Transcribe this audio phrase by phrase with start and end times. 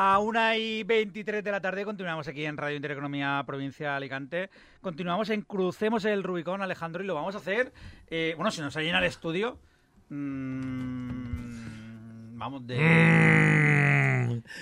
[0.00, 4.48] La una y 23 de la tarde continuamos aquí en Radio Intereconomía Provincia de Alicante.
[4.80, 7.70] Continuamos en Crucemos el Rubicón, Alejandro, y lo vamos a hacer.
[8.08, 9.58] eh, bueno, si nos llena el estudio.
[10.08, 11.50] mm,
[12.38, 12.78] vamos, de,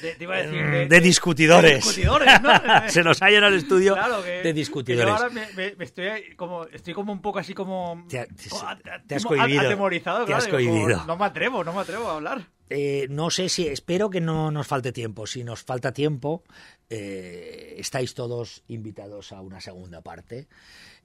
[0.03, 0.63] de- Te iba a decir.
[0.63, 1.71] Mm, de discutidores.
[1.71, 2.51] de discutidores, ¿no?
[2.89, 5.07] Se nos ha llenado el estudio Claro, que- de que discutidores.
[5.07, 8.21] yo ahora me, me- me estoy ahí como estoy como un poco así como Te
[8.21, 9.61] ha- te- como a- te has cohibido.
[9.63, 11.05] atemorizado, Te has claro, digo, como, cohibido.
[11.07, 12.47] no me atrevo, no me atrevo a hablar.
[12.71, 15.27] Eh, no sé si, espero que no nos falte tiempo.
[15.27, 16.43] Si nos falta tiempo,
[16.91, 20.49] eh, estáis todos invitados a una segunda parte,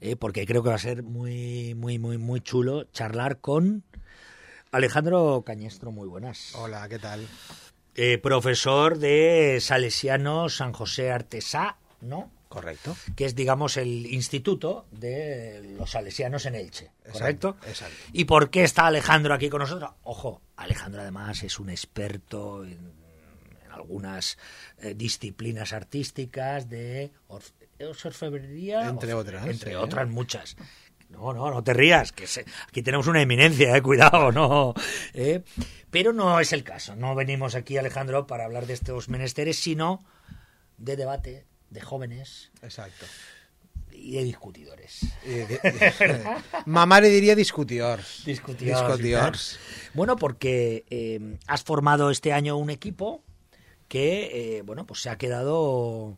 [0.02, 3.84] eh, porque creo que va a ser muy, muy, muy, muy chulo charlar con
[4.73, 5.92] Alejandro Cañestro.
[5.92, 6.53] Muy buenas.
[6.55, 7.26] Hola, ¿qué tal?
[7.96, 12.32] Eh, profesor de Salesiano San José Artesá, ¿no?
[12.50, 12.96] Correcto.
[13.16, 17.50] Que es, digamos, el instituto de los salesianos en Elche, ¿correcto?
[17.62, 17.96] Exacto, exacto.
[18.14, 19.92] ¿Y por qué está Alejandro aquí con nosotros?
[20.04, 22.73] Ojo, Alejandro además es un experto en,
[23.66, 24.38] en algunas
[24.80, 30.56] eh, disciplinas artísticas de orf- ¿es orfebrería, Entre otras, entre otras muchas.
[31.14, 34.73] No, no, no te rías, que se- aquí tenemos una eminencia, eh, cuidado, no.
[35.14, 35.42] eh.
[35.89, 36.95] Pero no es el caso.
[36.95, 40.03] No venimos aquí, Alejandro, para hablar de estos menesteres, sino
[40.78, 43.05] de debate, de jóvenes Exacto.
[43.92, 45.02] y de discutidores.
[45.23, 45.59] Di-
[46.66, 48.23] Mamá le diría discutiors.
[48.25, 49.59] Discutiors, Discutiors.
[49.94, 53.23] Bueno, porque eh, has formado este año un equipo
[53.88, 56.17] que, eh, bueno, pues se ha quedado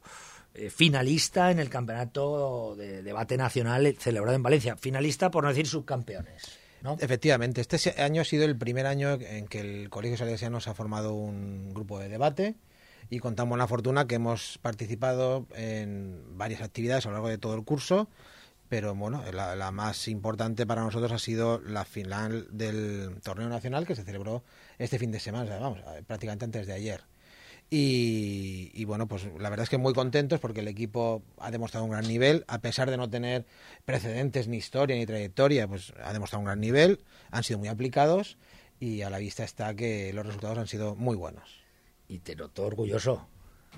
[0.69, 4.75] finalista en el campeonato de debate nacional celebrado en Valencia.
[4.77, 6.43] Finalista, por no decir subcampeones.
[6.81, 6.97] ¿no?
[6.99, 10.73] Efectivamente, este se- año ha sido el primer año en que el Colegio Salesianos ha
[10.75, 12.55] formado un grupo de debate
[13.09, 17.55] y contamos la fortuna que hemos participado en varias actividades a lo largo de todo
[17.55, 18.07] el curso,
[18.69, 23.85] pero bueno, la, la más importante para nosotros ha sido la final del torneo nacional
[23.85, 24.43] que se celebró
[24.79, 27.01] este fin de semana, o sea, vamos, prácticamente antes de ayer.
[27.69, 31.83] Y, y, bueno, pues la verdad es que muy contentos porque el equipo ha demostrado
[31.85, 33.45] un gran nivel, a pesar de no tener
[33.85, 36.99] precedentes, ni historia, ni trayectoria, pues ha demostrado un gran nivel,
[37.31, 38.37] han sido muy aplicados
[38.79, 41.63] y a la vista está que los resultados han sido muy buenos.
[42.07, 43.27] Y te noto orgulloso.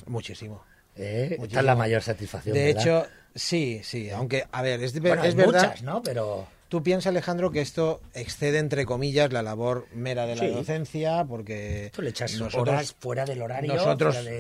[0.06, 0.64] Muchísimo.
[0.96, 1.38] ¿eh?
[1.42, 2.54] Esta es la mayor satisfacción.
[2.56, 2.81] De ¿verdad?
[2.81, 5.64] hecho, sí, sí, aunque, a ver, es, Bueno, es verdad.
[5.64, 6.04] muchas, ¿no?
[6.04, 10.50] Pero Tú piensas, Alejandro, que esto excede, entre comillas, la labor mera de la Sí.
[10.50, 13.74] docencia, porque tú le echas nosotros, horas fuera del horario.
[13.74, 14.32] nosotros de-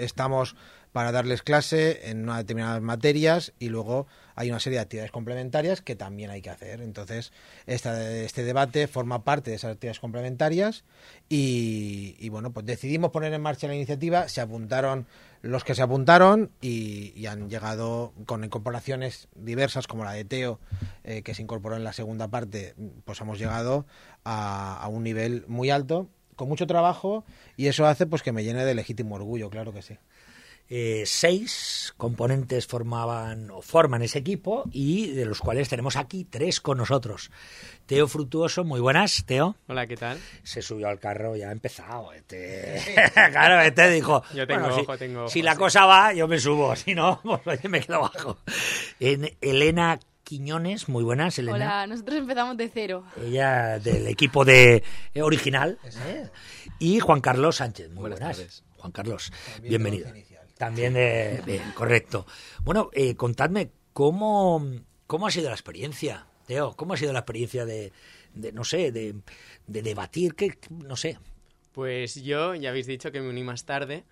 [0.00, 0.56] eh, estamos
[0.92, 4.06] para darles clase en unas determinadas materias y luego
[4.40, 6.80] hay una serie de actividades complementarias que también hay que hacer.
[6.80, 7.30] Entonces,
[7.66, 10.84] esta, este debate forma parte de esas actividades complementarias
[11.28, 15.06] y, bueno, pues decidimos poner en marcha la iniciativa, se apuntaron
[15.42, 20.58] los que se apuntaron y, y han llegado con incorporaciones diversas como la de Teo,
[21.04, 22.74] eh, que se incorporó en la segunda parte,
[23.04, 23.84] pues hemos llegado
[24.24, 27.26] a, a un nivel muy alto, con mucho trabajo
[27.58, 29.98] y eso hace pues que me llene de legítimo orgullo, claro que sí.
[30.72, 36.60] Eh, seis componentes formaban o forman ese equipo y de los cuales tenemos aquí tres
[36.60, 37.32] con nosotros.
[37.86, 39.56] Teo Frutuoso, muy buenas, Teo.
[39.66, 40.16] Hola, ¿qué tal?
[40.44, 42.12] Se subió al carro, ya ha empezado.
[42.12, 42.80] Este...
[43.14, 44.22] claro, este dijo.
[44.32, 45.58] Yo tengo bueno, si- tengo ojo, Si la sí.
[45.58, 46.76] cosa va, yo me subo.
[46.80, 48.38] Si no, pues oye, me quedo abajo.
[49.00, 51.56] En Elena Quiñones, muy buenas, Elena.
[51.56, 53.04] Hola, nosotros empezamos de cero.
[53.20, 55.80] Ella del equipo de eh, original.
[56.06, 56.28] ¿eh?
[56.78, 58.62] Y Juan Carlos Sánchez, muy Buenas.
[58.76, 60.08] Juan Carlos, También bienvenido.
[60.60, 60.92] También
[61.46, 62.26] bien, correcto.
[62.64, 64.62] Bueno, eh, contadme, ¿cómo,
[65.06, 66.76] ¿cómo ha sido la experiencia, Teo?
[66.76, 67.94] ¿Cómo ha sido la experiencia de,
[68.34, 69.14] de, no sé, de,
[69.66, 70.34] de debatir?
[70.34, 71.16] ¿Qué, no sé.
[71.72, 74.04] Pues yo, ya habéis dicho que me uní más tarde.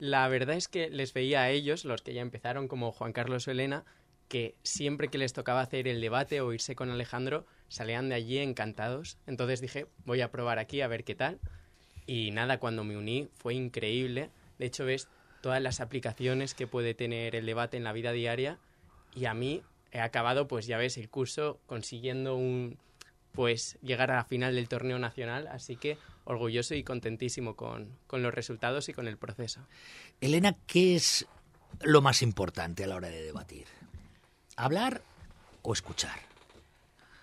[0.00, 3.46] La verdad es que les veía a ellos, los que ya empezaron, como Juan Carlos
[3.46, 3.84] o Elena,
[4.26, 8.38] que siempre que les tocaba hacer el debate o irse con Alejandro, salían de allí
[8.38, 9.18] encantados.
[9.28, 11.38] Entonces dije, voy a probar aquí a ver qué tal.
[12.08, 14.30] Y nada, cuando me uní fue increíble.
[14.58, 15.06] De hecho, ves
[15.42, 18.58] todas las aplicaciones que puede tener el debate en la vida diaria.
[19.14, 22.78] Y a mí he acabado, pues ya ves, el curso consiguiendo un,
[23.32, 28.22] pues llegar a la final del torneo nacional, así que orgulloso y contentísimo con, con
[28.22, 29.60] los resultados y con el proceso.
[30.20, 31.26] Elena, ¿qué es
[31.80, 33.66] lo más importante a la hora de debatir?
[34.56, 35.02] ¿Hablar
[35.62, 36.18] o escuchar?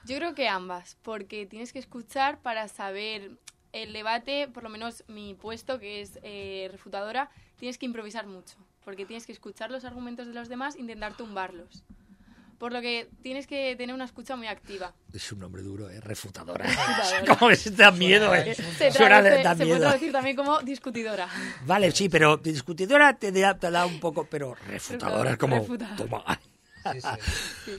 [0.05, 3.31] Yo creo que ambas, porque tienes que escuchar para saber
[3.71, 8.55] el debate, por lo menos mi puesto, que es eh, refutadora, tienes que improvisar mucho,
[8.83, 11.83] porque tienes que escuchar los argumentos de los demás e intentar tumbarlos.
[12.57, 14.93] Por lo que tienes que tener una escucha muy activa.
[15.13, 16.01] Es un nombre duro, ¿eh?
[16.01, 16.65] Refutadora.
[16.65, 17.35] Refutadora.
[17.37, 18.53] Como que se te da miedo, ¿eh?
[18.53, 19.79] Se, Suena de- traduce- da se puede miedo.
[19.79, 21.29] traducir también como discutidora.
[21.65, 25.55] Vale, sí, pero discutidora te da, te da un poco, pero refutadora es como...
[25.59, 25.95] Refutadora.
[25.95, 26.39] Toma.
[26.93, 27.71] Sí, sí.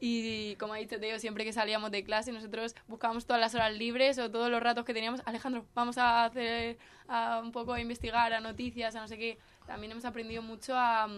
[0.00, 3.74] Y como ha dicho Teo, siempre que salíamos de clase, nosotros buscábamos todas las horas
[3.74, 5.20] libres o todos los ratos que teníamos.
[5.24, 6.78] Alejandro, vamos a hacer
[7.08, 9.38] a un poco a investigar, a noticias, a no sé qué.
[9.66, 11.08] También hemos aprendido mucho a,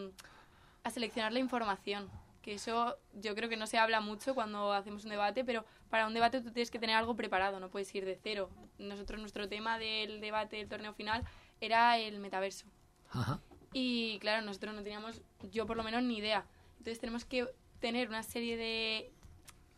[0.82, 2.08] a seleccionar la información.
[2.40, 6.06] Que eso yo creo que no se habla mucho cuando hacemos un debate, pero para
[6.06, 8.48] un debate tú tienes que tener algo preparado, no puedes ir de cero.
[8.78, 11.22] Nosotros, nuestro tema del debate del torneo final
[11.60, 12.64] era el metaverso.
[13.10, 13.40] Ajá.
[13.74, 15.20] Y claro, nosotros no teníamos,
[15.52, 16.46] yo por lo menos, ni idea.
[16.78, 17.46] Entonces tenemos que
[17.80, 19.10] tener una serie de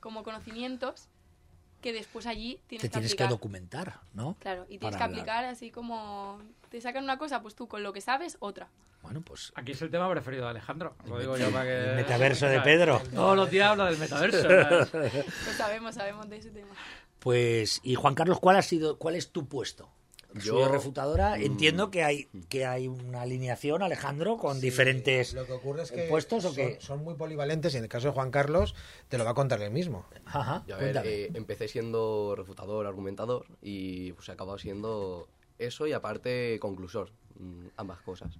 [0.00, 1.08] como conocimientos
[1.80, 3.30] que después allí tienes Te que tienes que aplicar.
[3.30, 4.36] documentar, ¿no?
[4.38, 5.20] Claro, y tienes Para que hablar.
[5.20, 6.40] aplicar así como
[6.70, 8.68] te sacan una cosa, pues tú con lo que sabes, otra.
[9.02, 10.94] Bueno, pues Aquí es el tema preferido de Alejandro.
[11.06, 11.90] Lo digo yo para que...
[11.90, 13.02] el metaverso de Pedro.
[13.12, 14.48] Todos los días habla del metaverso.
[14.92, 16.70] Pues sabemos, sabemos de ese tema.
[17.18, 19.88] Pues, y Juan Carlos, ¿cuál ha sido, cuál es tu puesto?
[20.34, 21.36] Yo- refutadora.
[21.36, 21.42] Mm.
[21.42, 26.04] Entiendo que hay que hay una alineación, Alejandro, con diferentes Lo que ocurre es que
[26.08, 26.78] puestos o son, qué.
[26.80, 28.74] son muy polivalentes y en el caso de Juan Carlos
[29.08, 30.06] te lo va a contar él mismo.
[30.24, 35.86] Ajá, Yo, a ver, eh, empecé siendo refutador, argumentador y pues he acabado siendo eso
[35.86, 38.38] y aparte conclusor, mm, ambas cosas.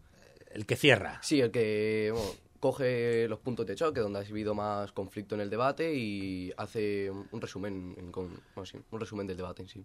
[0.51, 1.19] el que cierra.
[1.23, 2.29] Sí, el que bueno,
[2.61, 7.11] coge los puntos de choque donde ha habido más conflicto en el debate y hace
[7.11, 9.85] un un resumen, en con- bueno, sí, un resumen del debate en sí.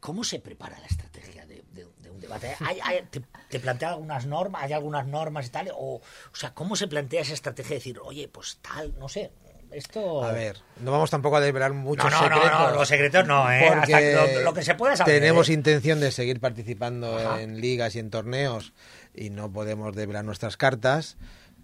[0.00, 2.54] ¿Cómo se prepara la estrategia de, de- de un debate?
[2.60, 4.62] ¿Hay- hay- te, te plantea algunas normas?
[4.64, 5.70] ¿Hay algunas normas y tal?
[5.74, 6.02] O, o
[6.36, 9.30] sea, ¿cómo se plantea esa estrategia de decir, oye, pues tal, no sé,
[9.70, 10.24] esto...
[10.24, 12.60] A ver, no vamos tampoco a desvelar muchos No, no, no, secretos.
[12.60, 13.68] no, los secretos no, ¿eh?
[13.68, 15.14] Hasta lo, lo que se pueda saber.
[15.20, 15.52] Tenemos ¿eh?
[15.52, 17.40] intención de seguir participando Ajá.
[17.42, 18.72] en ligas y en torneos
[19.14, 21.16] y no podemos desvelar nuestras cartas,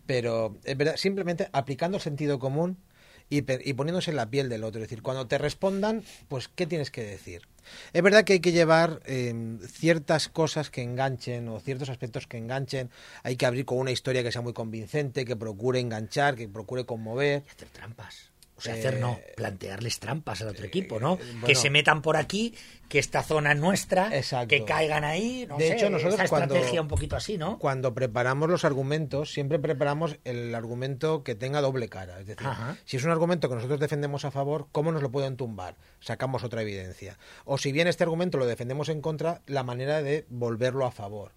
[0.06, 2.78] pero es verdad, simplemente aplicando sentido común
[3.28, 3.38] y,
[3.68, 4.80] y poniéndose en la piel del otro.
[4.80, 7.48] Es decir, cuando te respondan, pues, ¿qué tienes que decir?
[7.92, 12.38] Es verdad que hay que llevar eh, ciertas cosas que enganchen o ciertos aspectos que
[12.38, 12.90] enganchen.
[13.22, 16.84] Hay que abrir con una historia que sea muy convincente, que procure enganchar, que procure
[16.84, 17.42] conmover.
[17.46, 18.35] Y hacer trampas.
[18.58, 21.18] O sea, Eh, hacer no, plantearles trampas al otro equipo, ¿no?
[21.44, 22.54] que se metan por aquí,
[22.88, 24.48] que esta zona es nuestra, Exacto.
[24.48, 27.58] que caigan ahí, no De sé, hecho, nosotros esa cuando- estrategia un poquito así, ¿no?
[27.58, 32.18] Cuando preparamos los argumentos, siempre preparamos el argumento que tenga doble cara.
[32.20, 32.76] Es decir, Ajá.
[32.86, 35.74] si es un argumento que nosotros defendemos a favor, ¿cómo nos lo pueden tumbar?
[36.00, 37.18] Sacamos otra evidencia.
[37.44, 41.32] O si bien este argumento lo defendemos en contra, la manera de volverlo a favor.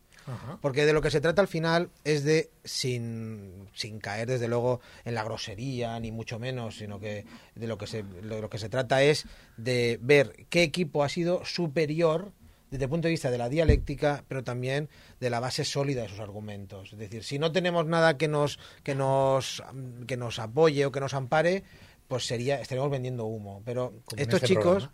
[0.62, 4.82] Porque de lo que se trata al final es de, sin, sin caer desde luego
[5.06, 8.58] en la grosería, ni mucho menos, sino que de lo que se, de lo que
[8.58, 9.26] se trata es
[9.58, 12.32] de ver qué equipo ha sido superior
[12.70, 14.90] desde el punto de vista de la dialéctica, pero también
[15.20, 16.94] de la base sólida de sus argumentos.
[16.94, 19.64] Es decir, si no tenemos nada que nos, que nos,
[20.08, 21.64] que nos apoye o que nos ampare,
[22.10, 23.62] pues sería, estaríamos vendiendo humo.
[23.64, 24.90] Pero Como estos este chicos,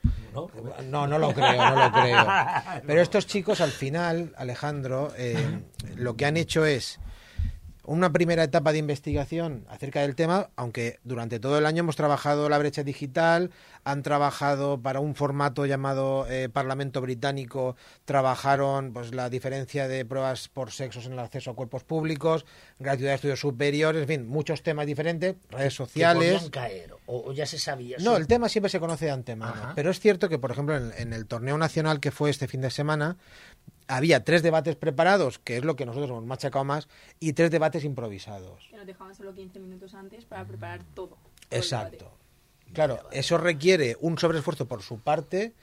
[0.83, 2.27] no, no lo creo, no lo creo.
[2.85, 5.61] Pero estos chicos al final, Alejandro, eh,
[5.95, 6.99] lo que han hecho es
[7.87, 12.49] una primera etapa de investigación acerca del tema, aunque durante todo el año hemos trabajado
[12.49, 13.51] la brecha digital,
[13.83, 20.47] han trabajado para un formato llamado eh, Parlamento Británico, trabajaron pues la diferencia de pruebas
[20.47, 22.45] por sexos en el acceso a cuerpos públicos,
[22.79, 26.33] gratuidad de estudios superiores, en fin, muchos temas diferentes, redes Que sociales.
[26.33, 27.97] podían caer, o, o ya se sabía.
[27.99, 29.53] No, el tema siempre se conoce de antemano.
[29.53, 29.73] Ajá.
[29.75, 32.61] Pero es cierto que, por ejemplo, en, en el torneo nacional que fue este fin
[32.61, 33.17] de semana,
[33.87, 36.87] había tres debates preparados, que es lo que nosotros hemos machacado más,
[37.19, 38.67] y tres debates improvisados.
[38.69, 41.07] Que nos dejaban solo 15 minutos antes para preparar todo.
[41.07, 41.19] todo
[41.51, 42.11] Exacto.
[42.73, 45.53] Claro, eso requiere un sobreesfuerzo por su parte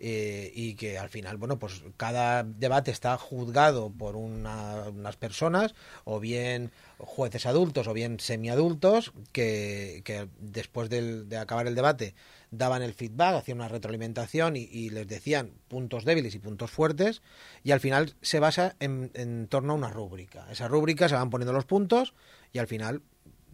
[0.00, 5.74] eh, y que al final, bueno, pues cada debate está juzgado por una- unas personas,
[6.04, 12.14] o bien jueces adultos o bien semiadultos, que, que después del- de acabar el debate
[12.50, 17.22] daban el feedback, hacían una retroalimentación y, les decían puntos débiles y puntos fuertes,
[17.62, 20.46] y al final se basa en, en torno a una rúbrica.
[20.50, 22.14] Esa rúbrica se van poniendo los puntos
[22.52, 23.02] y al final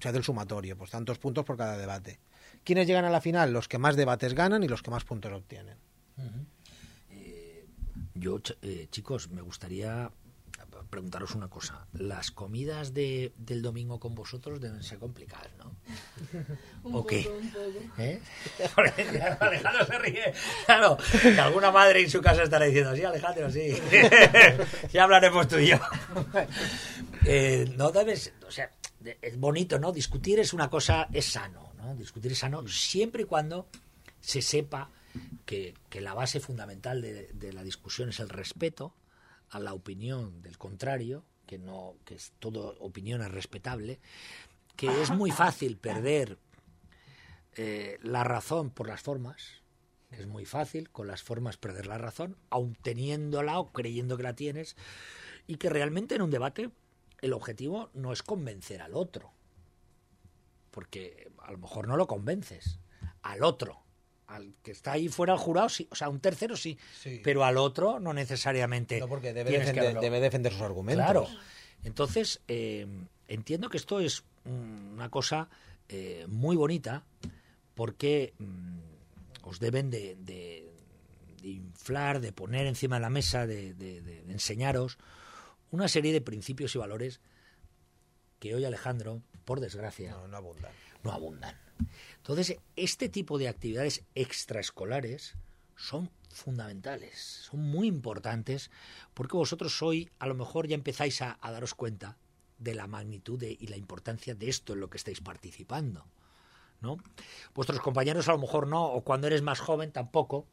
[0.01, 2.21] se hace el sumatorio, pues tantos puntos por cada debate.
[2.65, 3.53] ¿Quiénes llegan a la final?
[3.53, 5.77] Los que más debates ganan y los que más puntos obtienen.
[8.14, 10.11] Yo, ch- eh, chicos, me gustaría
[10.90, 11.87] preguntaros una cosa.
[11.94, 15.75] Las comidas de, del domingo con vosotros deben ser complicadas, ¿no?
[16.85, 17.28] Un ¿O poco, qué?
[17.28, 17.64] un poco.
[17.99, 18.21] ¿Eh?
[19.40, 20.33] Alejandro se ríe.
[20.66, 23.75] Claro, que alguna madre en su casa estará diciendo, sí, Alejandro, sí.
[24.92, 25.78] ya hablaremos tú y yo.
[27.25, 28.71] Eh, no debes, o sea,
[29.23, 29.90] es bonito, ¿no?
[29.92, 31.94] Discutir es una cosa, es sano, ¿no?
[31.97, 33.66] Discutir es sano siempre y cuando
[34.21, 34.90] se sepa
[35.47, 38.94] que, la base fundamental de, la discusión es el respeto
[39.50, 44.00] a la opinión del contrario, que no, que es todo opinión es respetable,
[44.76, 46.38] que es muy fácil perder
[47.56, 49.62] eh, la razón por las formas,
[50.11, 54.35] es muy fácil con las formas perder la razón, aun teniéndola o creyendo que la
[54.35, 54.76] tienes,
[55.47, 56.71] y que realmente en un debate
[57.21, 59.33] el objetivo no es convencer al otro.
[60.71, 62.80] porque a lo mejor no lo convences.
[63.23, 63.84] Al otro,
[64.26, 67.21] al que está ahí fuera al jurado, sí, o sea, un tercero sí, Sí.
[67.23, 68.99] pero al otro no necesariamente.
[69.00, 71.04] No, porque debe defender, haberlo- debe defender sus argumentos.
[71.04, 71.28] Claro.
[71.85, 72.87] Entonces, eh,
[73.28, 75.49] entiendo que esto es una cosa
[75.88, 77.04] eh, muy bonita
[77.75, 78.78] porque mm,
[79.43, 80.73] os deben de, de-
[81.43, 84.97] de inflar, de poner encima de la mesa, de, de- de- de enseñaros
[85.71, 87.21] una serie de principios y valores
[88.38, 90.73] que hoy Alejandro, por desgracia, No, no abundan.
[91.05, 91.57] No abundan.
[92.17, 95.35] Entonces, este tipo de actividades extraescolares
[95.77, 97.19] son fundamentales,
[97.51, 98.71] son muy importantes,
[99.13, 102.17] porque vosotros hoy a lo mejor ya empezáis a, daros cuenta
[102.59, 106.07] de la magnitud y la importancia de esto en lo que estáis participando.
[106.81, 106.97] ¿no?
[107.55, 110.47] Vuestros compañeros a lo mejor no, o cuando eres más joven tampoco,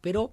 [0.00, 0.32] pero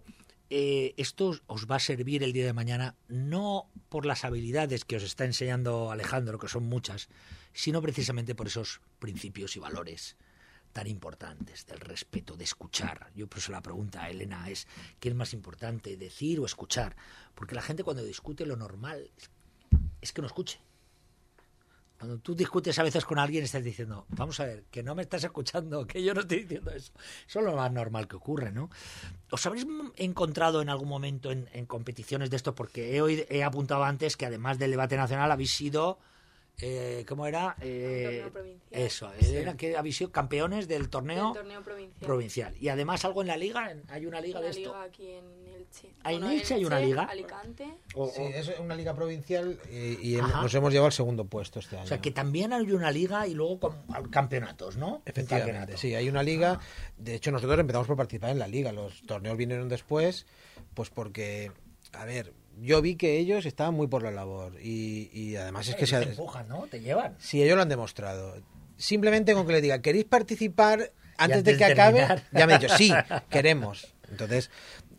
[0.50, 4.86] eh, esto os- os va a servir el día de mañana no por las habilidades
[4.86, 7.10] que os está enseñando Alejandro, que son muchas,
[7.54, 10.16] sino precisamente por esos principios y valores
[10.74, 13.12] tan importantes del respeto, de escuchar.
[13.16, 14.68] Yo por eso la pregunta a Elena es,
[15.00, 16.96] ¿qué es más importante, decir o escuchar?
[17.36, 19.10] Porque la gente cuando discute lo normal
[20.02, 20.60] es- que no escuche.
[21.98, 25.04] Cuando tú discutes a veces con alguien estás diciendo, vamos a ver, que no me
[25.04, 26.92] estás escuchando, que yo no estoy diciendo eso.
[27.28, 28.70] Eso es lo más normal que ocurre, ¿no?
[29.32, 32.56] ¿Os habréis encontrado en algún momento en, competiciones de esto?
[32.56, 32.98] Porque
[33.30, 36.00] he apuntado antes que además del debate nacional habéis sido,
[36.62, 37.56] eh, ¿cómo era?
[37.62, 38.82] Eh, torneo provincial.
[38.82, 42.06] Eso, era que habéis sido campeones del torneo, Del torneo provincial.
[42.06, 42.56] provincial.
[42.60, 44.62] Y además algo en la liga, ¿En- ¿hay una liga Una de esto?
[44.72, 45.90] liga aquí en Elche.
[46.04, 47.04] Ah, ¿en Bueno, Elche hay una liga?
[47.04, 47.68] Alicante.
[47.96, 51.86] O- Sí, es una liga provincial y, nos hemos llevado al segundo puesto este año.
[51.86, 53.76] o sea, que también hay una liga y luego com-
[54.10, 55.02] campeonatos, ¿no?
[55.06, 55.78] Efectivamente, campeonato.
[55.78, 56.60] sí, hay una liga.
[56.98, 58.72] De hecho, nosotros empezamos por participar en la liga.
[58.72, 60.26] Los torneos vinieron después,
[60.74, 61.52] pues porque,
[61.94, 64.54] a ver, yo vi que ellos estaban muy por la labor.
[64.62, 66.68] Y, y además es que se, te empujan, ¿no?
[66.68, 67.16] Te llevan.
[67.20, 68.36] Sí, ellos lo han demostrado.
[68.78, 72.08] Simplemente con que les diga, ¿queréis participar antes, antes de que acabe?
[72.32, 72.92] Ya me he dicho, sí,
[73.30, 73.94] queremos.
[74.10, 74.52] Entonces,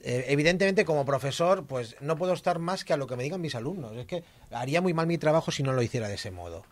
[0.02, 3.40] eh, evidentemente, como profesor, pues no puedo estar más que a lo que me digan
[3.40, 3.96] mis alumnos.
[3.96, 6.64] Es que haría muy mal mi trabajo si no lo hiciera de ese modo.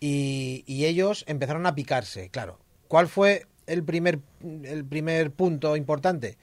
[0.00, 2.58] Y, y ellos empezaron a picarse, claro.
[2.88, 4.20] ¿Cuál fue el primer,
[4.64, 6.36] el primer punto importante?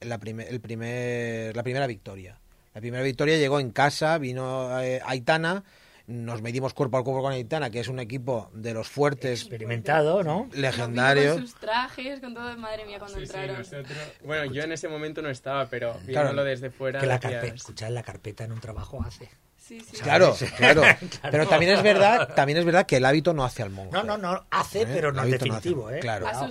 [0.00, 2.38] La, primer, el primer, la primera victoria.
[2.76, 5.64] La primera victoria llegó en casa, vino eh, Aitana,
[6.08, 10.22] nos medimos cuerpo a cuerpo con Aitana, que es un equipo de los fuertes Experimentado,
[10.22, 10.50] ¿no?
[10.52, 11.36] Legendarios.
[11.36, 13.56] Con sus trajes, con todo, madre mía, cuando Sí, sí, entraron.
[13.60, 13.96] nosotros...
[14.22, 16.04] Bueno, yo en ese momento no estaba, pero Claro.
[16.04, 17.00] viéndolo desde fuera...
[17.00, 19.30] Que la carpeta, escuchar la carpeta en un trabajo hace.
[19.56, 19.96] Sí, sí.
[20.02, 20.82] Claro, claro.
[20.82, 20.98] Claro.
[21.30, 23.90] Pero también es verdad, también es verdad que el hábito no hace al monje.
[23.90, 24.86] No, no, no, hace, ¿Eh?
[24.86, 26.00] pero no es no definitivo, ¿eh?
[26.00, 26.26] Claro.
[26.26, 26.50] Cuidado.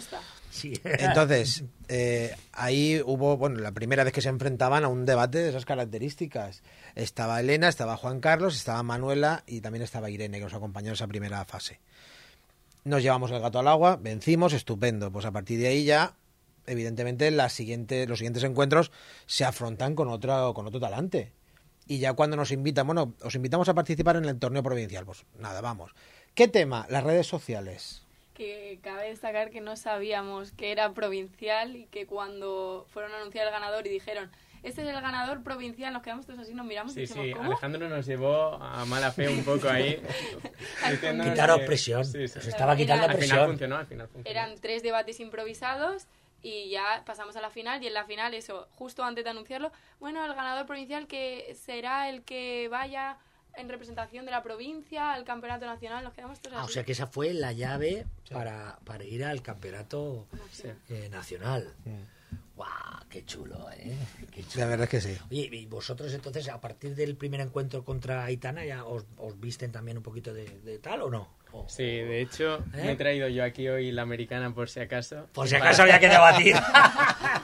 [0.84, 5.50] Entonces, eh, ahí hubo, bueno, la primera vez que se enfrentaban a un debate de
[5.50, 6.64] esas características.
[6.96, 10.94] Estaba Elena, estaba Juan Carlos, estaba Manuela y también estaba Irene, que nos acompañó en
[10.94, 11.80] esa primera fase.
[12.84, 15.12] Nos llevamos el gato al agua, vencimos, estupendo.
[15.12, 16.16] Pues a partir de ahí ya,
[16.68, 18.92] evidentemente, la siguiente, los siguientes encuentros
[19.26, 21.32] se afrontan con, otra, con otro talante.
[21.88, 25.06] Y ya cuando nos invitan, bueno, os invitamos a participar en el torneo provincial.
[25.06, 25.92] Pues nada, vamos.
[26.34, 26.86] ¿Qué tema?
[26.90, 28.05] Las redes sociales.
[28.36, 33.48] Que cabe destacar que no sabíamos que era provincial y que cuando fueron a anunciar
[33.48, 34.30] el ganador y dijeron,
[34.62, 37.32] este es el ganador provincial, nos quedamos todos así, nos miramos y Sí, dijimos, sí,
[37.34, 37.46] ¿cómo?
[37.52, 40.02] Alejandro nos llevó a mala fe un poco ahí.
[41.24, 42.04] Quitaros que- presión.
[42.06, 42.40] Sí, sí.
[42.40, 43.48] Os estaba Era- quitando Al final presión.
[43.48, 44.30] funcionó, al final funcionó.
[44.40, 46.08] Eran tres debates improvisados
[46.42, 49.72] y ya pasamos a la final y en la final eso, justo antes de anunciarlo,
[50.00, 53.18] bueno, el ganador provincial que será el que vaya
[53.58, 56.74] en representación de la provincia al campeonato nacional, nos quedamos todos Ah, o así.
[56.74, 60.68] sea que esa fue la llave para, para ir al campeonato Sí.
[60.90, 61.74] eh, nacional.
[62.56, 62.72] ¡Guau!
[63.10, 63.98] ¡Qué chulo, eh!
[64.32, 64.64] Qué chulo.
[64.64, 65.18] La verdad es que sí.
[65.30, 69.72] Oye, y vosotros entonces, a partir del primer encuentro contra Aitana, ¿ya os, os visten
[69.72, 71.30] también un poquito de, de tal o no?
[71.68, 72.84] Sí, de hecho, ¿Eh?
[72.84, 75.28] me he traído yo aquí hoy la americana por si acaso.
[75.34, 76.56] Por si acaso había que debatir.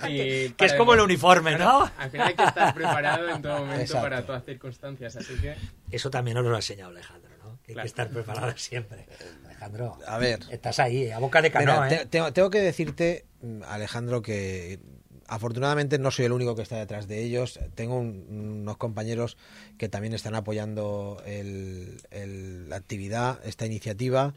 [0.07, 1.89] Y que es como el uniforme, ¿no?
[1.97, 4.01] Al final hay que estar preparado en todo momento Exacto.
[4.01, 5.55] para todas circunstancias, así que...
[5.91, 7.59] Eso también os lo ha enseñado Alejandro, ¿no?
[7.63, 9.05] Que hay que estar preparado siempre.
[9.45, 10.39] Alejandro, A ver.
[10.49, 12.05] estás ahí, a boca de canoa, te- ¿eh?
[12.07, 14.79] tengo, tengo que decirte, mm, Alejandro, que
[15.31, 17.57] afortunadamente no soy el único que está detrás de ellos.
[17.73, 18.25] Tengo un-
[18.61, 19.38] unos compañeros
[19.77, 21.97] que también están apoyando el-
[22.69, 24.33] la actividad, esta iniciativa.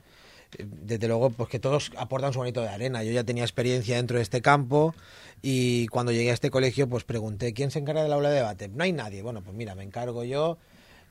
[0.56, 3.02] Eh, Desde luego, pues que todos aportan su granito de arena.
[3.02, 4.94] Yo ya tenía experiencia dentro de este campo
[5.42, 8.68] y cuando llegué a este colegio, pues pregunté, ¿quién se encarga del aula de debate?
[8.68, 9.22] No hay nadie.
[9.22, 10.58] Bueno, pues mira, me encargo yo.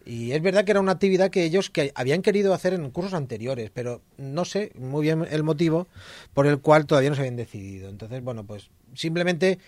[0.06, 3.14] Y es verdad que era una actividad que ellos que habían querido hacer en cursos
[3.14, 5.88] anteriores, pero no sé muy bien el motivo
[6.34, 7.90] por el cual todavía no se habían decidido.
[7.90, 9.60] Entonces, bueno, pues simplemente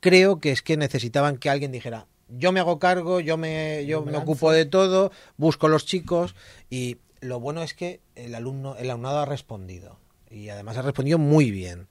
[0.00, 4.00] creo que es que necesitaban que alguien dijera, yo me hago cargo, yo me, yo
[4.00, 4.22] me me lanzo".
[4.30, 6.36] ocupo de todo, busco los chicos
[6.70, 9.98] y lo bueno es que el alumno, el alumnado ha respondido.
[10.30, 11.88] y además ha respondido muy bien.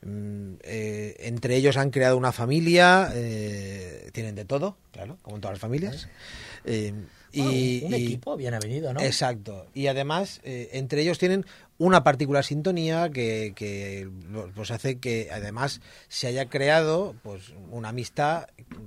[0.00, 5.42] Mm, eh, entre ellos han creado una familia, eh, tienen de todo, claro, como en
[5.42, 6.08] todas las familias.
[6.64, 6.94] Eh,
[7.32, 9.00] y, un y- equipo bien avenido, ¿no?
[9.00, 9.66] Exacto.
[9.74, 11.44] Y además, eh, entre ellos tienen
[11.78, 14.08] una particular sintonía que, que
[14.54, 18.46] pues hace que además se haya creado pues una amistad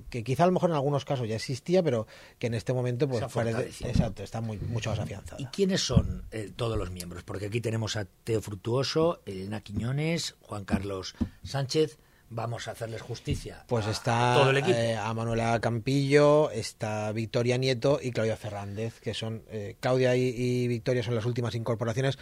[0.10, 2.08] que quizá a lo mejor en algunos casos ya existía, pero
[2.40, 5.42] que en este momento pues parece- exacto, está muy, mucho más afianzada.
[5.42, 7.24] ¿Y quiénes son eh, todos los miembros?
[7.24, 11.98] Porque aquí tenemos a Teo Fructuoso, Elena Quiñones, Juan Carlos Sánchez.
[12.30, 13.64] Vamos a hacerles justicia.
[13.68, 14.78] Pues a- está a todo el equipo.
[14.78, 20.34] eh, a Manuela Campillo, está Victoria Nieto y Claudia Fernández, que son eh, Claudia y,
[20.36, 22.18] y Victoria son las últimas incorporaciones,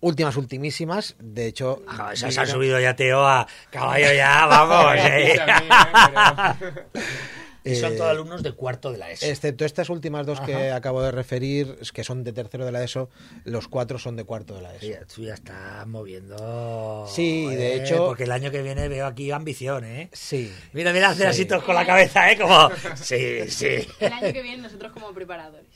[0.00, 1.16] últimas ultimísimas.
[1.18, 4.94] De hecho, Ah, se, se ha subido ya Teo a caballo ya, vamos.
[5.02, 5.38] eh.
[7.72, 9.26] Y son Eh, todos alumnos de cuarto de la ESO.
[9.26, 13.10] Excepto estas últimas dos que acabo de referir, que son de tercero de la ESO,
[13.44, 14.86] los cuatro son de cuarto de la ESO.
[14.86, 17.06] Sí, tú ya estás moviendo.
[17.08, 20.08] Sí, de eh, hecho- Porque el año que viene veo aquí ambición, ¿eh?
[20.12, 20.52] Sí.
[20.72, 21.42] Mira, mira, hacer Sí.
[21.42, 22.38] así todos con la cabeza, ¿eh?
[22.38, 22.70] Como.
[22.96, 23.86] Sí, sí.
[24.00, 25.66] El año que viene nosotros como preparadores.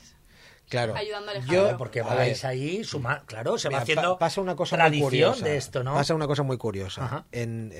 [0.68, 0.94] Claro.
[0.96, 1.70] Ayudando a Alejandro.
[1.72, 3.25] Yo, Porque a vais ver, ahí, suma...
[3.26, 4.14] claro, se va haciendo.
[4.14, 5.44] pa- pasa una cosa muy curiosa.
[5.44, 5.92] de esto, ¿no?
[5.92, 7.26] Pasa una cosa muy curiosa.
[7.30, 7.72] En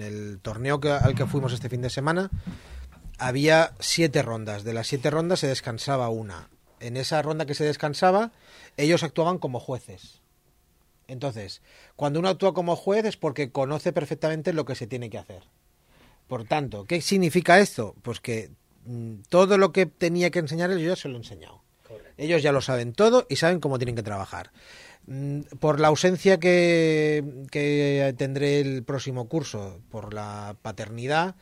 [0.00, 2.28] el torneo que- al que fuimos este fin de semana,
[3.20, 4.64] había siete rondas.
[4.64, 6.48] De las siete rondas se descansaba una.
[6.80, 8.32] En esa ronda que se descansaba,
[8.76, 10.22] ellos actuaban como jueces.
[11.06, 11.60] Entonces,
[11.96, 15.42] cuando uno actúa como juez es porque conoce perfectamente lo que se tiene que hacer.
[16.28, 17.94] Por tanto, ¿qué significa esto?
[18.02, 18.50] Pues que
[18.86, 21.62] mm, todo lo que tenía que enseñar yo ya se lo he enseñado.
[22.16, 24.52] Ellos ya lo saben todo y saben cómo tienen que trabajar.
[25.06, 31.34] Mm, Por la ausencia que, que tendré el próximo curso, por la paternidad,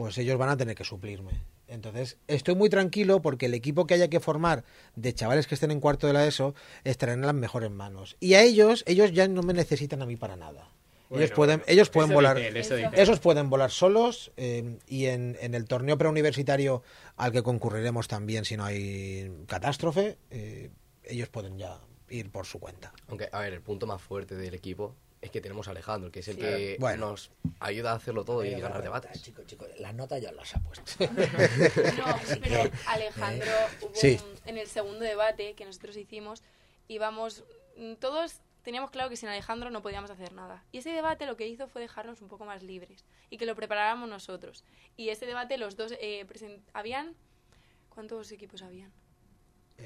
[0.00, 1.42] pues ellos van a tener que suplirme.
[1.68, 4.64] Entonces, estoy muy tranquilo porque el equipo que haya que formar
[4.96, 6.54] de chavales que estén en cuarto de la ESO
[6.84, 8.16] estarán en las mejores manos.
[8.18, 10.70] Y a ellos, ellos ya no me necesitan a mí para nada.
[11.10, 12.36] ellos Bueno, pueden, ellos pueden eso volar.
[12.38, 12.76] dice él, eso.
[12.94, 16.82] Esos pueden volar solos eh, y en, en el torneo preuniversitario
[17.18, 20.70] al que concurriremos también si no hay catástrofe, eh,
[21.04, 22.90] ellos pueden ya ir por su cuenta.
[23.08, 26.20] Aunque, a ver, el punto más fuerte del equipo es que tenemos a Alejandro, que
[26.20, 26.40] es el Sí.
[26.40, 27.10] que Bueno.
[27.10, 27.30] nos
[27.60, 29.22] ayuda a hacerlo todo y ganar debates.
[29.22, 30.82] Chicos, chicos, las notas ya las ha puesto.
[31.98, 33.50] No, pero que, Alejandro,
[33.82, 34.18] hubo Sí.
[34.22, 36.42] un- en el segundo debate que nosotros hicimos,
[36.88, 37.44] íbamos,
[37.76, 40.64] mm, todos teníamos claro que sin Alejandro no podíamos hacer nada.
[40.72, 43.54] Y ese debate lo que hizo fue dejarnos un poco más libres y que lo
[43.54, 44.64] preparáramos nosotros.
[44.96, 46.26] Y ese debate los dos, eh,
[46.72, 47.14] habían,
[47.90, 48.92] ¿cuántos equipos habían?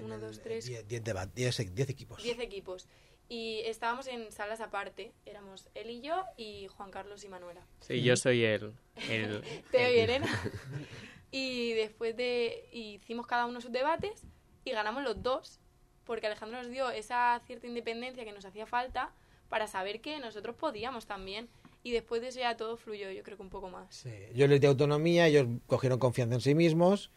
[0.03, 2.21] Uno, dos, tres, 10 deba- diez- diez equipos.
[2.23, 2.89] diez equipos.
[3.29, 7.67] Y estábamos en salas aparte, éramos él y yo y Juan Carlos y Manuela.
[7.81, 8.75] Sí, yo soy el...
[9.09, 10.29] el Teo y Elena.
[11.37, 12.69] Y después de.
[12.71, 14.23] Hicimos cada uno sus debates
[14.65, 15.59] y ganamos los dos,
[16.05, 19.13] porque Alejandro nos dio esa cierta independencia que nos hacía falta
[19.49, 21.49] para saber que nosotros podíamos también.
[21.83, 23.93] Y después de eso ya todo fluyó, yo creo que un poco más.
[23.93, 27.11] Sí, Yo les di autonomía, ellos cogieron confianza en sí mismos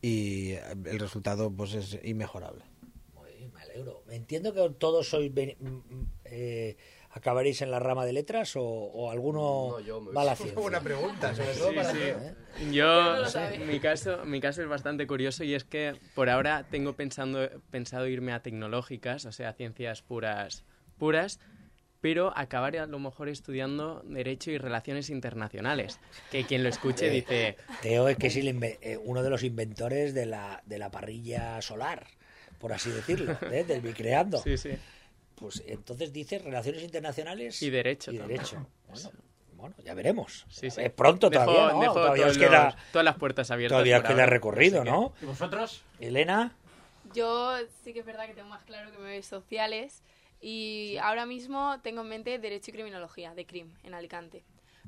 [0.00, 0.52] y
[0.86, 2.64] el resultado pues es inmejorable.
[3.78, 4.02] Alegro.
[4.10, 6.76] Entiendo que todos sois mm, mm, eh,
[7.10, 10.36] acabaréis en la rama de letras o, o alguno No, yo me- va a la
[10.36, 10.80] ciencia.
[10.80, 11.60] pregunta, sobre Sí,
[11.92, 11.98] sí.
[12.02, 12.34] ¿eh?
[12.72, 16.94] Yo, no mi caso, mi caso es bastante curioso y es que por ahora tengo
[16.94, 20.64] pensando, pensado irme a tecnológicas, o sea, ciencias puras,
[20.98, 21.38] puras,
[22.00, 25.98] pero acabar a lo mejor estudiando Derecho y Relaciones Internacionales,
[26.30, 30.14] que quien lo escuche dice, Teo es que es el eh, uno de los inventores
[30.14, 32.06] de la, de la parrilla solar,
[32.58, 33.64] por así decirlo, ¿eh?
[33.64, 34.38] del bicreando.
[34.38, 34.70] sí, sí,
[35.36, 38.10] Pues entonces dice relaciones internacionales y Derecho.
[38.12, 38.66] y derecho.
[38.88, 39.10] Bueno,
[39.54, 40.46] bueno, ya veremos.
[40.48, 40.80] Sí, sí.
[40.80, 41.80] Es pronto Dejo- todavía, ¿no?
[41.80, 43.74] dejo todavía os queda, los- todas las puertas abiertas.
[43.74, 45.12] todavía queda ahora, recorrido, que- ¿no?
[45.20, 45.82] ¿Y vosotros?
[46.00, 46.54] Elena,
[47.12, 50.02] Yo sí que es verdad que tengo más claro que me voy sociales
[50.40, 54.44] y ahora mismo tengo en mente Derecho y Criminología, de CRIM, en Alicante.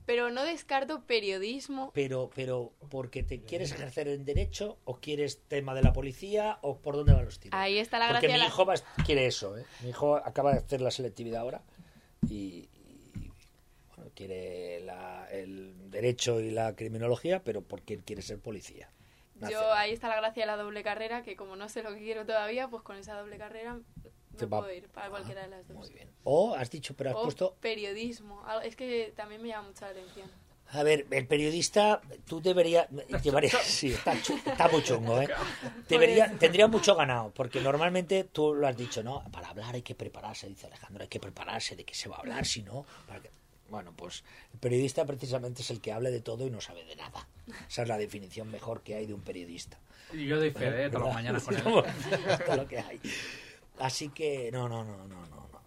[0.07, 1.91] Pero no descarto periodismo.
[1.95, 6.79] pero, pero porque te quieres ejercer en derecho o quieres tema de la policía o
[6.79, 7.59] por dónde van los tiros.
[7.59, 9.65] Ahí está la Porque gracia de mi la- hijo va quiere eso, ¿eh?
[9.83, 11.63] Mi hijo acaba de hacer la selectividad ahora
[12.29, 13.31] y, y,
[13.97, 18.89] bueno, quiere la- el derecho y la criminología, pero porque él quiere ser policía.
[19.49, 22.01] Yo ahí está la gracia de la doble carrera, que como no sé lo que
[22.01, 23.79] quiero todavía, pues con esa doble carrera
[24.37, 25.77] Te me va- puedo ir para cualquiera de las dos.
[25.77, 26.09] Muy bien.
[26.25, 28.43] O has dicho, pero has O puesto periodismo.
[28.63, 30.31] Es que también me llama mucho la atención.
[30.73, 32.87] A ver, el periodista, tú deberías,
[33.25, 35.29] llevarías, sí, está, está muy chungo, ¿eh?
[35.89, 39.25] Debería, tendría mucho ganado, porque normalmente tú lo has dicho, ¿no?
[39.33, 42.21] Para hablar hay que prepararse, dice Alejandro, hay que prepararse de qué se va a
[42.21, 43.31] hablar, si no, para que-
[43.69, 46.95] bueno, pues el periodista precisamente es el que hable de todo y no sabe de
[46.95, 47.27] nada.
[47.69, 49.77] Esa es la definición mejor que hay de un periodista.
[50.13, 51.85] Y yo doy fe de todas las mañanas con él.
[52.49, 53.01] Es lo que hay.
[53.81, 55.61] Así que, no, no, no, no, no, no.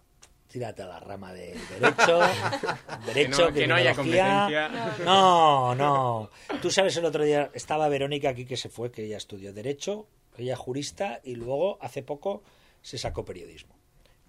[0.48, 2.20] tírate a la rama de derecho,
[3.06, 4.68] derecho, que no, que no haya competencia.
[5.04, 6.30] No, no.
[6.62, 10.06] Tú sabes, el otro día estaba Verónica aquí que se fue, que ella estudió Derecho,
[10.36, 12.42] ella jurista y luego hace poco
[12.82, 13.74] se sacó periodismo.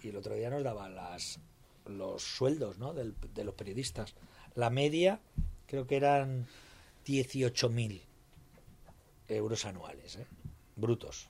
[0.02, 1.39] Y el otro día nos daban las,
[1.86, 2.93] los sueldos ¿no?
[2.93, 4.15] del- de los periodistas.
[4.56, 5.19] La media
[5.67, 6.48] creo que eran
[7.06, 8.02] 18.000
[9.28, 10.26] euros anuales, ¿eh?
[10.76, 11.28] brutos.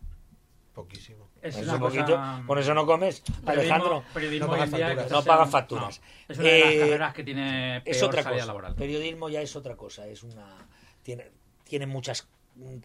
[0.75, 1.29] Poquísimo.
[1.41, 4.03] Es Eso poquito, con eso no comes, Periodismo- Alejandro.
[4.13, 6.01] periodismo no pagas No pagas facturas.
[6.01, 8.47] no, es una de las Eh, carreras que tiene es otra salida cosa.
[8.47, 8.75] laboral.
[8.75, 10.67] Periodismo ya es otra cosa, es una
[11.01, 11.31] tiene
[11.63, 12.27] tiene muchas